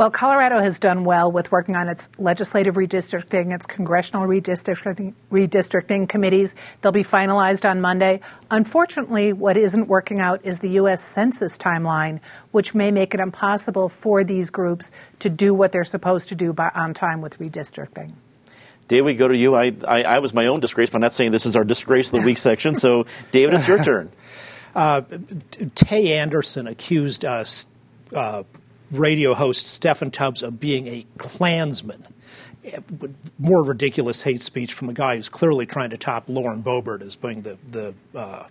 Well, 0.00 0.10
Colorado 0.10 0.60
has 0.60 0.78
done 0.78 1.04
well 1.04 1.30
with 1.30 1.52
working 1.52 1.76
on 1.76 1.86
its 1.86 2.08
legislative 2.16 2.76
redistricting, 2.76 3.54
its 3.54 3.66
congressional 3.66 4.26
redistricting, 4.26 5.12
redistricting, 5.30 6.08
committees. 6.08 6.54
They'll 6.80 6.90
be 6.90 7.04
finalized 7.04 7.68
on 7.68 7.82
Monday. 7.82 8.22
Unfortunately, 8.50 9.34
what 9.34 9.58
isn't 9.58 9.88
working 9.88 10.18
out 10.18 10.40
is 10.42 10.60
the 10.60 10.70
U.S. 10.70 11.04
Census 11.04 11.58
timeline, 11.58 12.20
which 12.52 12.74
may 12.74 12.90
make 12.90 13.12
it 13.12 13.20
impossible 13.20 13.90
for 13.90 14.24
these 14.24 14.48
groups 14.48 14.90
to 15.18 15.28
do 15.28 15.52
what 15.52 15.70
they're 15.70 15.84
supposed 15.84 16.28
to 16.28 16.34
do 16.34 16.54
by, 16.54 16.70
on 16.74 16.94
time 16.94 17.20
with 17.20 17.38
redistricting. 17.38 18.14
David, 18.88 19.04
we 19.04 19.12
go 19.12 19.28
to 19.28 19.36
you. 19.36 19.54
I, 19.54 19.74
I, 19.86 20.02
I, 20.04 20.18
was 20.20 20.32
my 20.32 20.46
own 20.46 20.60
disgrace, 20.60 20.88
but 20.88 20.96
I'm 20.96 21.02
not 21.02 21.12
saying 21.12 21.30
this 21.30 21.44
is 21.44 21.56
our 21.56 21.64
disgrace 21.64 22.10
of 22.10 22.20
the 22.20 22.26
week 22.26 22.38
section. 22.48 22.74
So, 22.74 23.04
David, 23.32 23.52
it's 23.52 23.68
your 23.68 23.84
turn. 23.84 24.10
Uh, 24.74 25.02
Tay 25.74 26.14
Anderson 26.14 26.68
accused 26.68 27.26
us 27.26 27.66
uh, 28.14 28.44
radio 28.90 29.34
host 29.34 29.66
Steffan 29.66 30.12
Tubbs 30.12 30.42
of 30.42 30.60
being 30.60 30.86
a 30.86 31.06
Klansman. 31.18 32.06
More 33.38 33.64
ridiculous 33.64 34.22
hate 34.22 34.40
speech 34.40 34.74
from 34.74 34.88
a 34.88 34.92
guy 34.92 35.16
who's 35.16 35.28
clearly 35.28 35.66
trying 35.66 35.90
to 35.90 35.96
top 35.96 36.24
Lauren 36.28 36.62
Boebert 36.62 37.02
as 37.02 37.16
being 37.16 37.42
the 37.42 37.56
the 37.70 37.94
uh, 38.14 38.44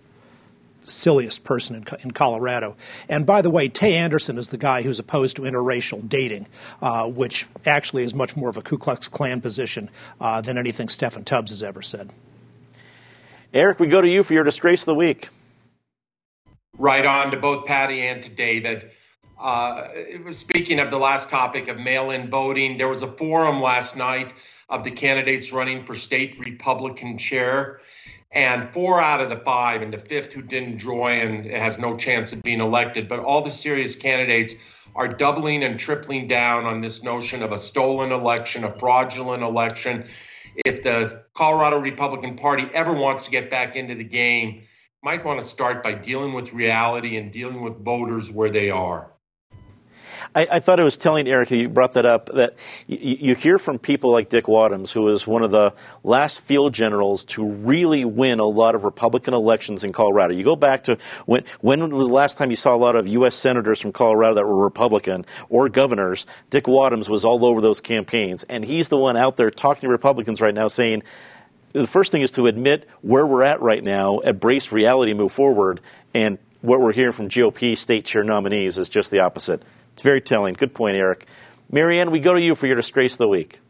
silliest 0.84 1.44
person 1.44 1.76
in, 1.76 1.86
in, 2.02 2.10
Colorado. 2.10 2.76
And 3.08 3.24
by 3.24 3.42
the 3.42 3.50
way, 3.50 3.68
Tay 3.68 3.94
Anderson 3.94 4.38
is 4.38 4.48
the 4.48 4.58
guy 4.58 4.82
who's 4.82 4.98
opposed 4.98 5.36
to 5.36 5.42
interracial 5.42 6.06
dating, 6.08 6.48
uh, 6.82 7.06
which 7.06 7.46
actually 7.64 8.02
is 8.02 8.14
much 8.14 8.36
more 8.36 8.48
of 8.48 8.56
a 8.56 8.62
Ku 8.62 8.76
Klux 8.76 9.08
Klan 9.08 9.40
position 9.40 9.90
uh, 10.20 10.40
than 10.40 10.58
anything 10.58 10.88
Steffan 10.88 11.24
Tubbs 11.24 11.50
has 11.50 11.62
ever 11.62 11.82
said. 11.82 12.12
Eric, 13.52 13.80
we 13.80 13.86
go 13.86 14.00
to 14.00 14.08
you 14.08 14.22
for 14.22 14.34
your 14.34 14.44
disgrace 14.44 14.82
of 14.82 14.86
the 14.86 14.94
week. 14.94 15.28
Right 16.78 17.04
on 17.04 17.30
to 17.30 17.36
both 17.36 17.66
Patty 17.66 18.02
and 18.02 18.22
to 18.22 18.28
David. 18.28 18.90
Uh, 19.40 19.88
speaking 20.32 20.80
of 20.80 20.90
the 20.90 20.98
last 20.98 21.30
topic 21.30 21.68
of 21.68 21.78
mail 21.78 22.10
in 22.10 22.28
voting, 22.28 22.76
there 22.76 22.88
was 22.88 23.00
a 23.00 23.10
forum 23.10 23.62
last 23.62 23.96
night 23.96 24.34
of 24.68 24.84
the 24.84 24.90
candidates 24.90 25.50
running 25.50 25.82
for 25.84 25.94
state 25.94 26.38
Republican 26.38 27.16
chair. 27.16 27.80
And 28.32 28.70
four 28.72 29.00
out 29.00 29.20
of 29.20 29.30
the 29.30 29.38
five, 29.38 29.82
and 29.82 29.92
the 29.92 29.98
fifth 29.98 30.32
who 30.32 30.42
didn't 30.42 30.78
join 30.78 31.18
and 31.20 31.46
has 31.46 31.78
no 31.78 31.96
chance 31.96 32.32
of 32.32 32.42
being 32.42 32.60
elected. 32.60 33.08
But 33.08 33.20
all 33.20 33.42
the 33.42 33.50
serious 33.50 33.96
candidates 33.96 34.54
are 34.94 35.08
doubling 35.08 35.64
and 35.64 35.80
tripling 35.80 36.28
down 36.28 36.66
on 36.66 36.80
this 36.80 37.02
notion 37.02 37.42
of 37.42 37.50
a 37.50 37.58
stolen 37.58 38.12
election, 38.12 38.62
a 38.64 38.78
fraudulent 38.78 39.42
election. 39.42 40.04
If 40.64 40.82
the 40.82 41.24
Colorado 41.34 41.78
Republican 41.78 42.36
Party 42.36 42.68
ever 42.74 42.92
wants 42.92 43.24
to 43.24 43.30
get 43.30 43.50
back 43.50 43.74
into 43.74 43.94
the 43.94 44.04
game, 44.04 44.62
might 45.02 45.24
want 45.24 45.40
to 45.40 45.46
start 45.46 45.82
by 45.82 45.94
dealing 45.94 46.34
with 46.34 46.52
reality 46.52 47.16
and 47.16 47.32
dealing 47.32 47.62
with 47.62 47.82
voters 47.82 48.30
where 48.30 48.50
they 48.50 48.70
are. 48.70 49.10
I, 50.34 50.46
I, 50.52 50.60
thought 50.60 50.78
it 50.78 50.84
was 50.84 50.96
telling 50.96 51.26
Eric, 51.26 51.50
you 51.50 51.68
brought 51.68 51.94
that 51.94 52.06
up, 52.06 52.26
that 52.26 52.54
y- 52.88 52.98
you 53.00 53.34
hear 53.34 53.58
from 53.58 53.78
people 53.78 54.12
like 54.12 54.28
Dick 54.28 54.44
Wadhams, 54.44 54.92
who 54.92 55.02
was 55.02 55.26
one 55.26 55.42
of 55.42 55.50
the 55.50 55.74
last 56.04 56.40
field 56.42 56.72
generals 56.72 57.24
to 57.26 57.44
really 57.44 58.04
win 58.04 58.38
a 58.38 58.44
lot 58.44 58.74
of 58.74 58.84
Republican 58.84 59.34
elections 59.34 59.82
in 59.82 59.92
Colorado. 59.92 60.34
You 60.34 60.44
go 60.44 60.56
back 60.56 60.84
to 60.84 60.98
when, 61.26 61.44
when 61.60 61.94
was 61.94 62.06
the 62.06 62.14
last 62.14 62.38
time 62.38 62.50
you 62.50 62.56
saw 62.56 62.74
a 62.74 62.76
lot 62.76 62.94
of 62.94 63.08
U.S. 63.08 63.34
senators 63.34 63.80
from 63.80 63.92
Colorado 63.92 64.34
that 64.34 64.46
were 64.46 64.62
Republican 64.62 65.26
or 65.48 65.68
governors? 65.68 66.26
Dick 66.50 66.64
Wadhams 66.64 67.08
was 67.08 67.24
all 67.24 67.44
over 67.44 67.60
those 67.60 67.80
campaigns, 67.80 68.44
and 68.44 68.64
he's 68.64 68.88
the 68.88 68.98
one 68.98 69.16
out 69.16 69.36
there 69.36 69.50
talking 69.50 69.82
to 69.82 69.88
Republicans 69.88 70.40
right 70.40 70.54
now 70.54 70.68
saying, 70.68 71.02
the 71.72 71.86
first 71.86 72.12
thing 72.12 72.22
is 72.22 72.32
to 72.32 72.46
admit 72.46 72.88
where 73.02 73.26
we're 73.26 73.44
at 73.44 73.60
right 73.60 73.82
now, 73.82 74.18
embrace 74.18 74.72
reality, 74.72 75.12
move 75.12 75.32
forward, 75.32 75.80
and 76.14 76.38
what 76.62 76.80
we're 76.80 76.92
hearing 76.92 77.12
from 77.12 77.28
GOP 77.28 77.76
state 77.76 78.04
chair 78.04 78.24
nominees 78.24 78.78
is 78.78 78.88
just 78.88 79.10
the 79.10 79.20
opposite. 79.20 79.62
It's 80.00 80.04
very 80.06 80.22
telling. 80.22 80.54
Good 80.54 80.72
point, 80.72 80.96
Eric. 80.96 81.26
Marianne, 81.70 82.10
we 82.10 82.20
go 82.20 82.32
to 82.32 82.40
you 82.40 82.54
for 82.54 82.66
your 82.66 82.76
disgrace 82.76 83.12
of 83.12 83.18
the 83.18 83.28
week. 83.28 83.60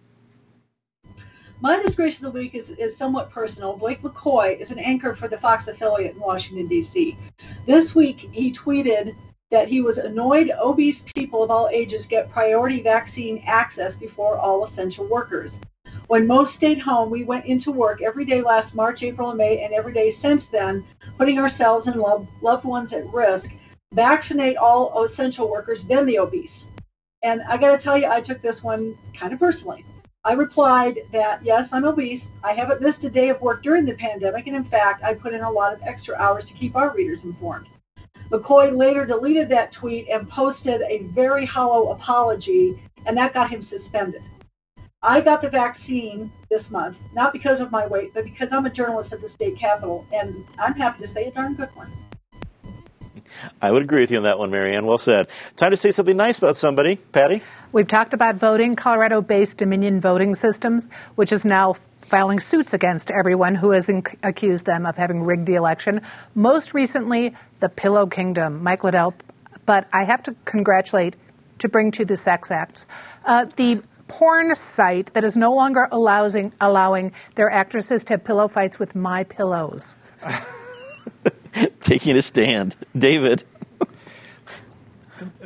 My 1.61 1.83
disgrace 1.83 2.19
of 2.19 2.23
the 2.23 2.31
week 2.31 2.55
is, 2.55 2.71
is 2.71 2.97
somewhat 2.97 3.33
personal. 3.33 3.77
Blake 3.77 4.01
McCoy 4.01 4.57
is 4.61 4.71
an 4.71 4.79
anchor 4.79 5.13
for 5.13 5.27
the 5.27 5.37
Fox 5.37 5.67
affiliate 5.67 6.15
in 6.15 6.21
Washington, 6.21 6.69
D.C. 6.69 7.19
This 7.67 7.97
week, 7.97 8.29
he 8.31 8.53
tweeted 8.53 9.17
that 9.51 9.67
he 9.67 9.81
was 9.81 9.99
annoyed 9.99 10.53
obese 10.57 11.01
people 11.01 11.43
of 11.43 11.51
all 11.51 11.69
ages 11.73 12.07
get 12.07 12.31
priority 12.31 12.81
vaccine 12.81 13.43
access 13.45 13.97
before 13.97 14.39
all 14.39 14.63
essential 14.63 15.07
workers. 15.07 15.59
When 16.07 16.29
most 16.29 16.55
stayed 16.55 16.79
home, 16.79 17.11
we 17.11 17.25
went 17.25 17.47
into 17.47 17.73
work 17.73 18.03
every 18.03 18.25
day 18.25 18.41
last 18.41 18.77
March, 18.77 19.03
April, 19.03 19.31
and 19.31 19.39
May, 19.39 19.65
and 19.65 19.75
every 19.75 19.93
day 19.93 20.11
since 20.11 20.47
then, 20.47 20.85
putting 21.19 21.41
ourselves 21.41 21.89
and 21.89 22.01
loved 22.01 22.65
ones 22.65 22.93
at 22.93 23.13
risk 23.13 23.51
vaccinate 23.93 24.57
all 24.57 25.03
essential 25.03 25.51
workers, 25.51 25.85
then 25.85 26.07
the 26.07 26.19
obese. 26.19 26.65
And 27.23 27.43
I 27.43 27.57
got 27.57 27.77
to 27.77 27.83
tell 27.83 27.99
you, 27.99 28.07
I 28.07 28.21
took 28.21 28.41
this 28.41 28.63
one 28.63 28.97
kind 29.19 29.33
of 29.33 29.39
personally. 29.39 29.85
I 30.25 30.33
replied 30.33 31.01
that 31.13 31.43
yes, 31.43 31.73
I'm 31.73 31.85
obese. 31.85 32.31
I 32.45 32.53
haven't 32.53 32.83
missed 32.83 33.05
a 33.05 33.11
day 33.11 33.31
of 33.31 33.41
work 33.41 33.63
during 33.63 33.85
the 33.85 33.95
pandemic, 33.95 34.47
and 34.47 34.57
in 34.57 34.65
fact, 34.65 35.03
I 35.03 35.15
put 35.15 35.33
in 35.33 35.41
a 35.41 35.51
lot 35.51 35.73
of 35.73 35.83
extra 35.83 36.15
hours 36.17 36.45
to 36.47 36.55
keep 36.55 36.77
our 36.77 36.95
readers 36.95 37.25
informed. 37.25 37.69
McCoy 38.31 38.77
later 38.77 39.05
deleted 39.05 39.49
that 39.49 39.73
tweet 39.73 40.09
and 40.09 40.29
posted 40.29 40.83
a 40.83 41.05
very 41.15 41.45
hollow 41.45 41.91
apology, 41.91 42.81
and 43.07 43.17
that 43.17 43.35
got 43.35 43.51
him 43.51 43.63
suspended. 43.63 44.23
I 45.03 45.23
got 45.23 45.41
the 45.41 45.49
vaccine 45.49 46.31
this 46.51 46.71
month, 46.71 46.99
not 47.15 47.33
because 47.33 47.61
of 47.61 47.73
my 47.73 47.87
weight, 47.87 48.13
but 48.13 48.25
because 48.25 48.53
I'm 48.53 48.67
a 48.67 48.71
journalist 48.71 49.15
at 49.15 49.23
the 49.23 49.29
state 49.29 49.57
capitol, 49.59 50.07
and 50.13 50.45
I'm 50.59 50.75
happy 50.75 51.01
to 51.01 51.09
say 51.09 51.25
a 51.25 51.31
darn 51.31 51.55
good 51.55 51.75
one. 51.75 51.91
I 53.61 53.71
would 53.71 53.83
agree 53.83 54.01
with 54.01 54.11
you 54.11 54.19
on 54.19 54.25
that 54.25 54.39
one, 54.39 54.51
Marianne. 54.51 54.87
Well 54.87 54.99
said. 54.99 55.29
Time 55.57 55.71
to 55.71 55.77
say 55.77 55.91
something 55.91 56.17
nice 56.17 56.39
about 56.39 56.57
somebody. 56.57 56.97
Patty? 56.97 57.43
We've 57.73 57.87
talked 57.87 58.15
about 58.15 58.37
voting. 58.37 58.75
Colorado 58.75 59.23
based 59.23 59.59
Dominion 59.59 60.01
Voting 60.01 60.35
Systems, 60.35 60.89
which 61.15 61.33
is 61.33 61.45
now 61.45 61.77
filing 62.01 62.41
suits 62.41 62.75
against 62.75 63.11
everyone 63.11 63.55
who 63.55 63.71
has 63.71 63.87
inc- 63.87 64.17
accused 64.25 64.67
them 64.67 64.85
of 64.85 64.97
having 64.97 65.23
rigged 65.23 65.47
the 65.47 65.55
election. 65.55 66.01
Most 66.35 66.75
recently, 66.75 67.35
the 67.61 67.69
Pillow 67.69 68.07
Kingdom, 68.07 68.63
Mike 68.63 68.83
Lindell. 68.83 69.15
But 69.67 69.87
I 69.93 70.03
have 70.03 70.23
to 70.25 70.35
congratulate, 70.45 71.15
to 71.61 71.69
bring 71.69 71.93
to 71.93 72.05
the 72.05 72.17
sex 72.17 72.51
acts, 72.51 72.87
uh, 73.25 73.47
the 73.57 73.83
porn 74.09 74.53
site 74.57 75.15
that 75.15 75.23
is 75.23 75.37
no 75.37 75.53
longer 75.53 75.87
allowing, 75.93 76.53
allowing 76.61 77.13
their 77.37 77.49
actresses 77.49 78.03
to 78.05 78.15
have 78.15 78.25
pillow 78.25 78.49
fights 78.49 78.81
with 78.81 78.97
my 78.97 79.23
pillows. 79.23 79.95
Taking 81.81 82.17
a 82.17 82.23
stand. 82.23 82.77
David. 82.97 83.45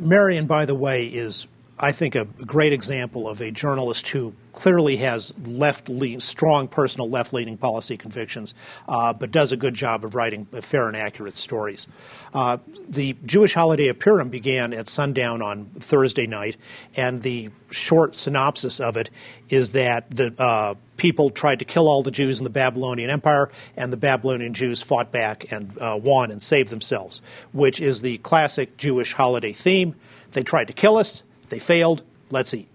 Marion, 0.00 0.46
by 0.46 0.64
the 0.64 0.74
way, 0.74 1.06
is 1.06 1.46
I 1.78 1.90
think, 1.90 2.14
a 2.14 2.24
great 2.24 2.72
example 2.72 3.28
of 3.28 3.40
a 3.40 3.50
journalist 3.50 4.06
who 4.08 4.34
clearly 4.52 4.98
has 4.98 5.34
left 5.44 5.90
strong 6.20 6.68
personal 6.68 7.10
left 7.10 7.32
leaning 7.32 7.56
policy 7.56 7.96
convictions, 7.96 8.54
uh, 8.88 9.12
but 9.12 9.32
does 9.32 9.50
a 9.50 9.56
good 9.56 9.74
job 9.74 10.04
of 10.04 10.14
writing 10.14 10.44
fair 10.44 10.86
and 10.86 10.96
accurate 10.96 11.34
stories. 11.34 11.88
Uh, 12.32 12.58
the 12.88 13.16
Jewish 13.26 13.54
holiday 13.54 13.88
of 13.88 13.98
Purim 13.98 14.28
began 14.28 14.72
at 14.72 14.86
sundown 14.86 15.42
on 15.42 15.66
Thursday 15.66 16.28
night, 16.28 16.56
and 16.94 17.20
the 17.22 17.50
short 17.72 18.14
synopsis 18.14 18.78
of 18.78 18.96
it 18.96 19.10
is 19.48 19.72
that 19.72 20.08
the 20.12 20.32
uh, 20.40 20.74
people 20.96 21.30
tried 21.30 21.58
to 21.58 21.64
kill 21.64 21.88
all 21.88 22.04
the 22.04 22.12
Jews 22.12 22.38
in 22.38 22.44
the 22.44 22.50
Babylonian 22.50 23.10
Empire, 23.10 23.50
and 23.76 23.92
the 23.92 23.96
Babylonian 23.96 24.54
Jews 24.54 24.80
fought 24.80 25.10
back 25.10 25.50
and 25.50 25.76
uh, 25.80 25.98
won 26.00 26.30
and 26.30 26.40
saved 26.40 26.70
themselves, 26.70 27.20
which 27.52 27.80
is 27.80 28.00
the 28.00 28.18
classic 28.18 28.76
Jewish 28.76 29.12
holiday 29.12 29.52
theme. 29.52 29.96
They 30.30 30.44
tried 30.44 30.68
to 30.68 30.72
kill 30.72 30.98
us 30.98 31.24
they 31.54 31.60
failed. 31.60 32.02
Let's 32.30 32.52
eat. 32.52 32.68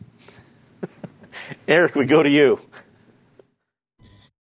Eric, 1.68 1.96
we 1.96 2.06
go 2.06 2.24
to 2.24 2.30
you. 2.30 2.60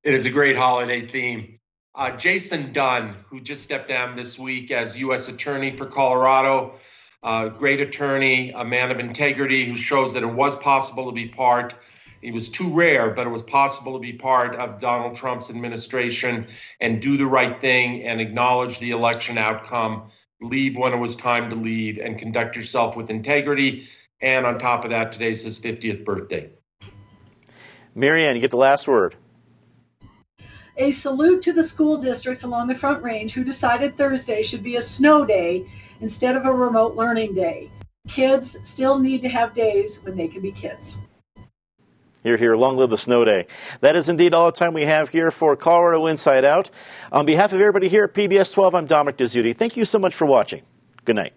It 0.01 0.13
is 0.13 0.25
a 0.25 0.29
great 0.29 0.55
holiday 0.55 1.05
theme. 1.05 1.59
Uh, 1.93 2.11
Jason 2.11 2.71
Dunn, 2.71 3.17
who 3.27 3.41
just 3.41 3.63
stepped 3.63 3.89
down 3.89 4.15
this 4.15 4.39
week 4.39 4.71
as 4.71 4.97
U.S. 4.97 5.27
Attorney 5.27 5.75
for 5.75 5.87
Colorado, 5.87 6.75
uh, 7.21 7.49
great 7.49 7.81
attorney, 7.81 8.51
a 8.51 8.63
man 8.63 8.91
of 8.91 8.99
integrity 8.99 9.65
who 9.65 9.75
shows 9.75 10.13
that 10.13 10.23
it 10.23 10.33
was 10.33 10.55
possible 10.55 11.07
to 11.07 11.11
be 11.11 11.27
part. 11.27 11.75
It 12.21 12.33
was 12.33 12.47
too 12.47 12.73
rare, 12.73 13.09
but 13.09 13.27
it 13.27 13.31
was 13.31 13.43
possible 13.43 13.91
to 13.91 13.99
be 13.99 14.13
part 14.13 14.55
of 14.55 14.79
Donald 14.79 15.15
Trump's 15.15 15.49
administration 15.49 16.47
and 16.79 17.01
do 17.01 17.17
the 17.17 17.25
right 17.25 17.59
thing 17.59 18.03
and 18.03 18.21
acknowledge 18.21 18.79
the 18.79 18.91
election 18.91 19.37
outcome, 19.37 20.11
leave 20.39 20.77
when 20.77 20.93
it 20.93 20.97
was 20.97 21.17
time 21.17 21.49
to 21.49 21.57
leave, 21.57 21.97
and 21.97 22.17
conduct 22.17 22.55
yourself 22.55 22.95
with 22.95 23.09
integrity 23.09 23.89
and 24.21 24.45
on 24.45 24.59
top 24.59 24.83
of 24.83 24.91
that, 24.91 25.11
today's 25.11 25.43
his 25.43 25.59
50th 25.59 26.05
birthday. 26.05 26.49
Marianne, 27.95 28.35
you 28.35 28.41
get 28.41 28.51
the 28.51 28.57
last 28.57 28.87
word. 28.87 29.15
A 30.77 30.91
salute 30.91 31.43
to 31.43 31.53
the 31.53 31.63
school 31.63 31.97
districts 31.97 32.43
along 32.43 32.67
the 32.67 32.75
Front 32.75 33.03
Range 33.03 33.31
who 33.33 33.43
decided 33.43 33.97
Thursday 33.97 34.43
should 34.43 34.63
be 34.63 34.77
a 34.77 34.81
snow 34.81 35.25
day 35.25 35.65
instead 35.99 36.37
of 36.37 36.45
a 36.45 36.53
remote 36.53 36.95
learning 36.95 37.35
day. 37.35 37.69
Kids 38.07 38.55
still 38.63 38.97
need 38.97 39.21
to 39.23 39.29
have 39.29 39.53
days 39.53 39.97
when 40.03 40.15
they 40.15 40.27
can 40.27 40.41
be 40.41 40.51
kids. 40.51 40.97
Here, 42.23 42.37
here, 42.37 42.55
long 42.55 42.75
live 42.75 42.89
the 42.89 42.97
snow 42.97 43.23
day. 43.23 43.47
That 43.81 43.95
is 43.95 44.09
indeed 44.09 44.33
all 44.33 44.47
the 44.47 44.51
time 44.51 44.73
we 44.73 44.83
have 44.83 45.09
here 45.09 45.31
for 45.31 45.55
Colorado 45.55 46.05
Inside 46.07 46.43
Out. 46.43 46.69
On 47.11 47.25
behalf 47.25 47.53
of 47.53 47.61
everybody 47.61 47.87
here 47.87 48.05
at 48.05 48.13
PBS 48.13 48.53
12, 48.53 48.75
I'm 48.75 48.85
Dominic 48.85 49.17
Dezzutti. 49.17 49.55
Thank 49.55 49.77
you 49.77 49.85
so 49.85 49.99
much 49.99 50.15
for 50.15 50.25
watching. 50.25 50.63
Good 51.05 51.15
night. 51.15 51.33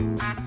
You. 0.00 0.39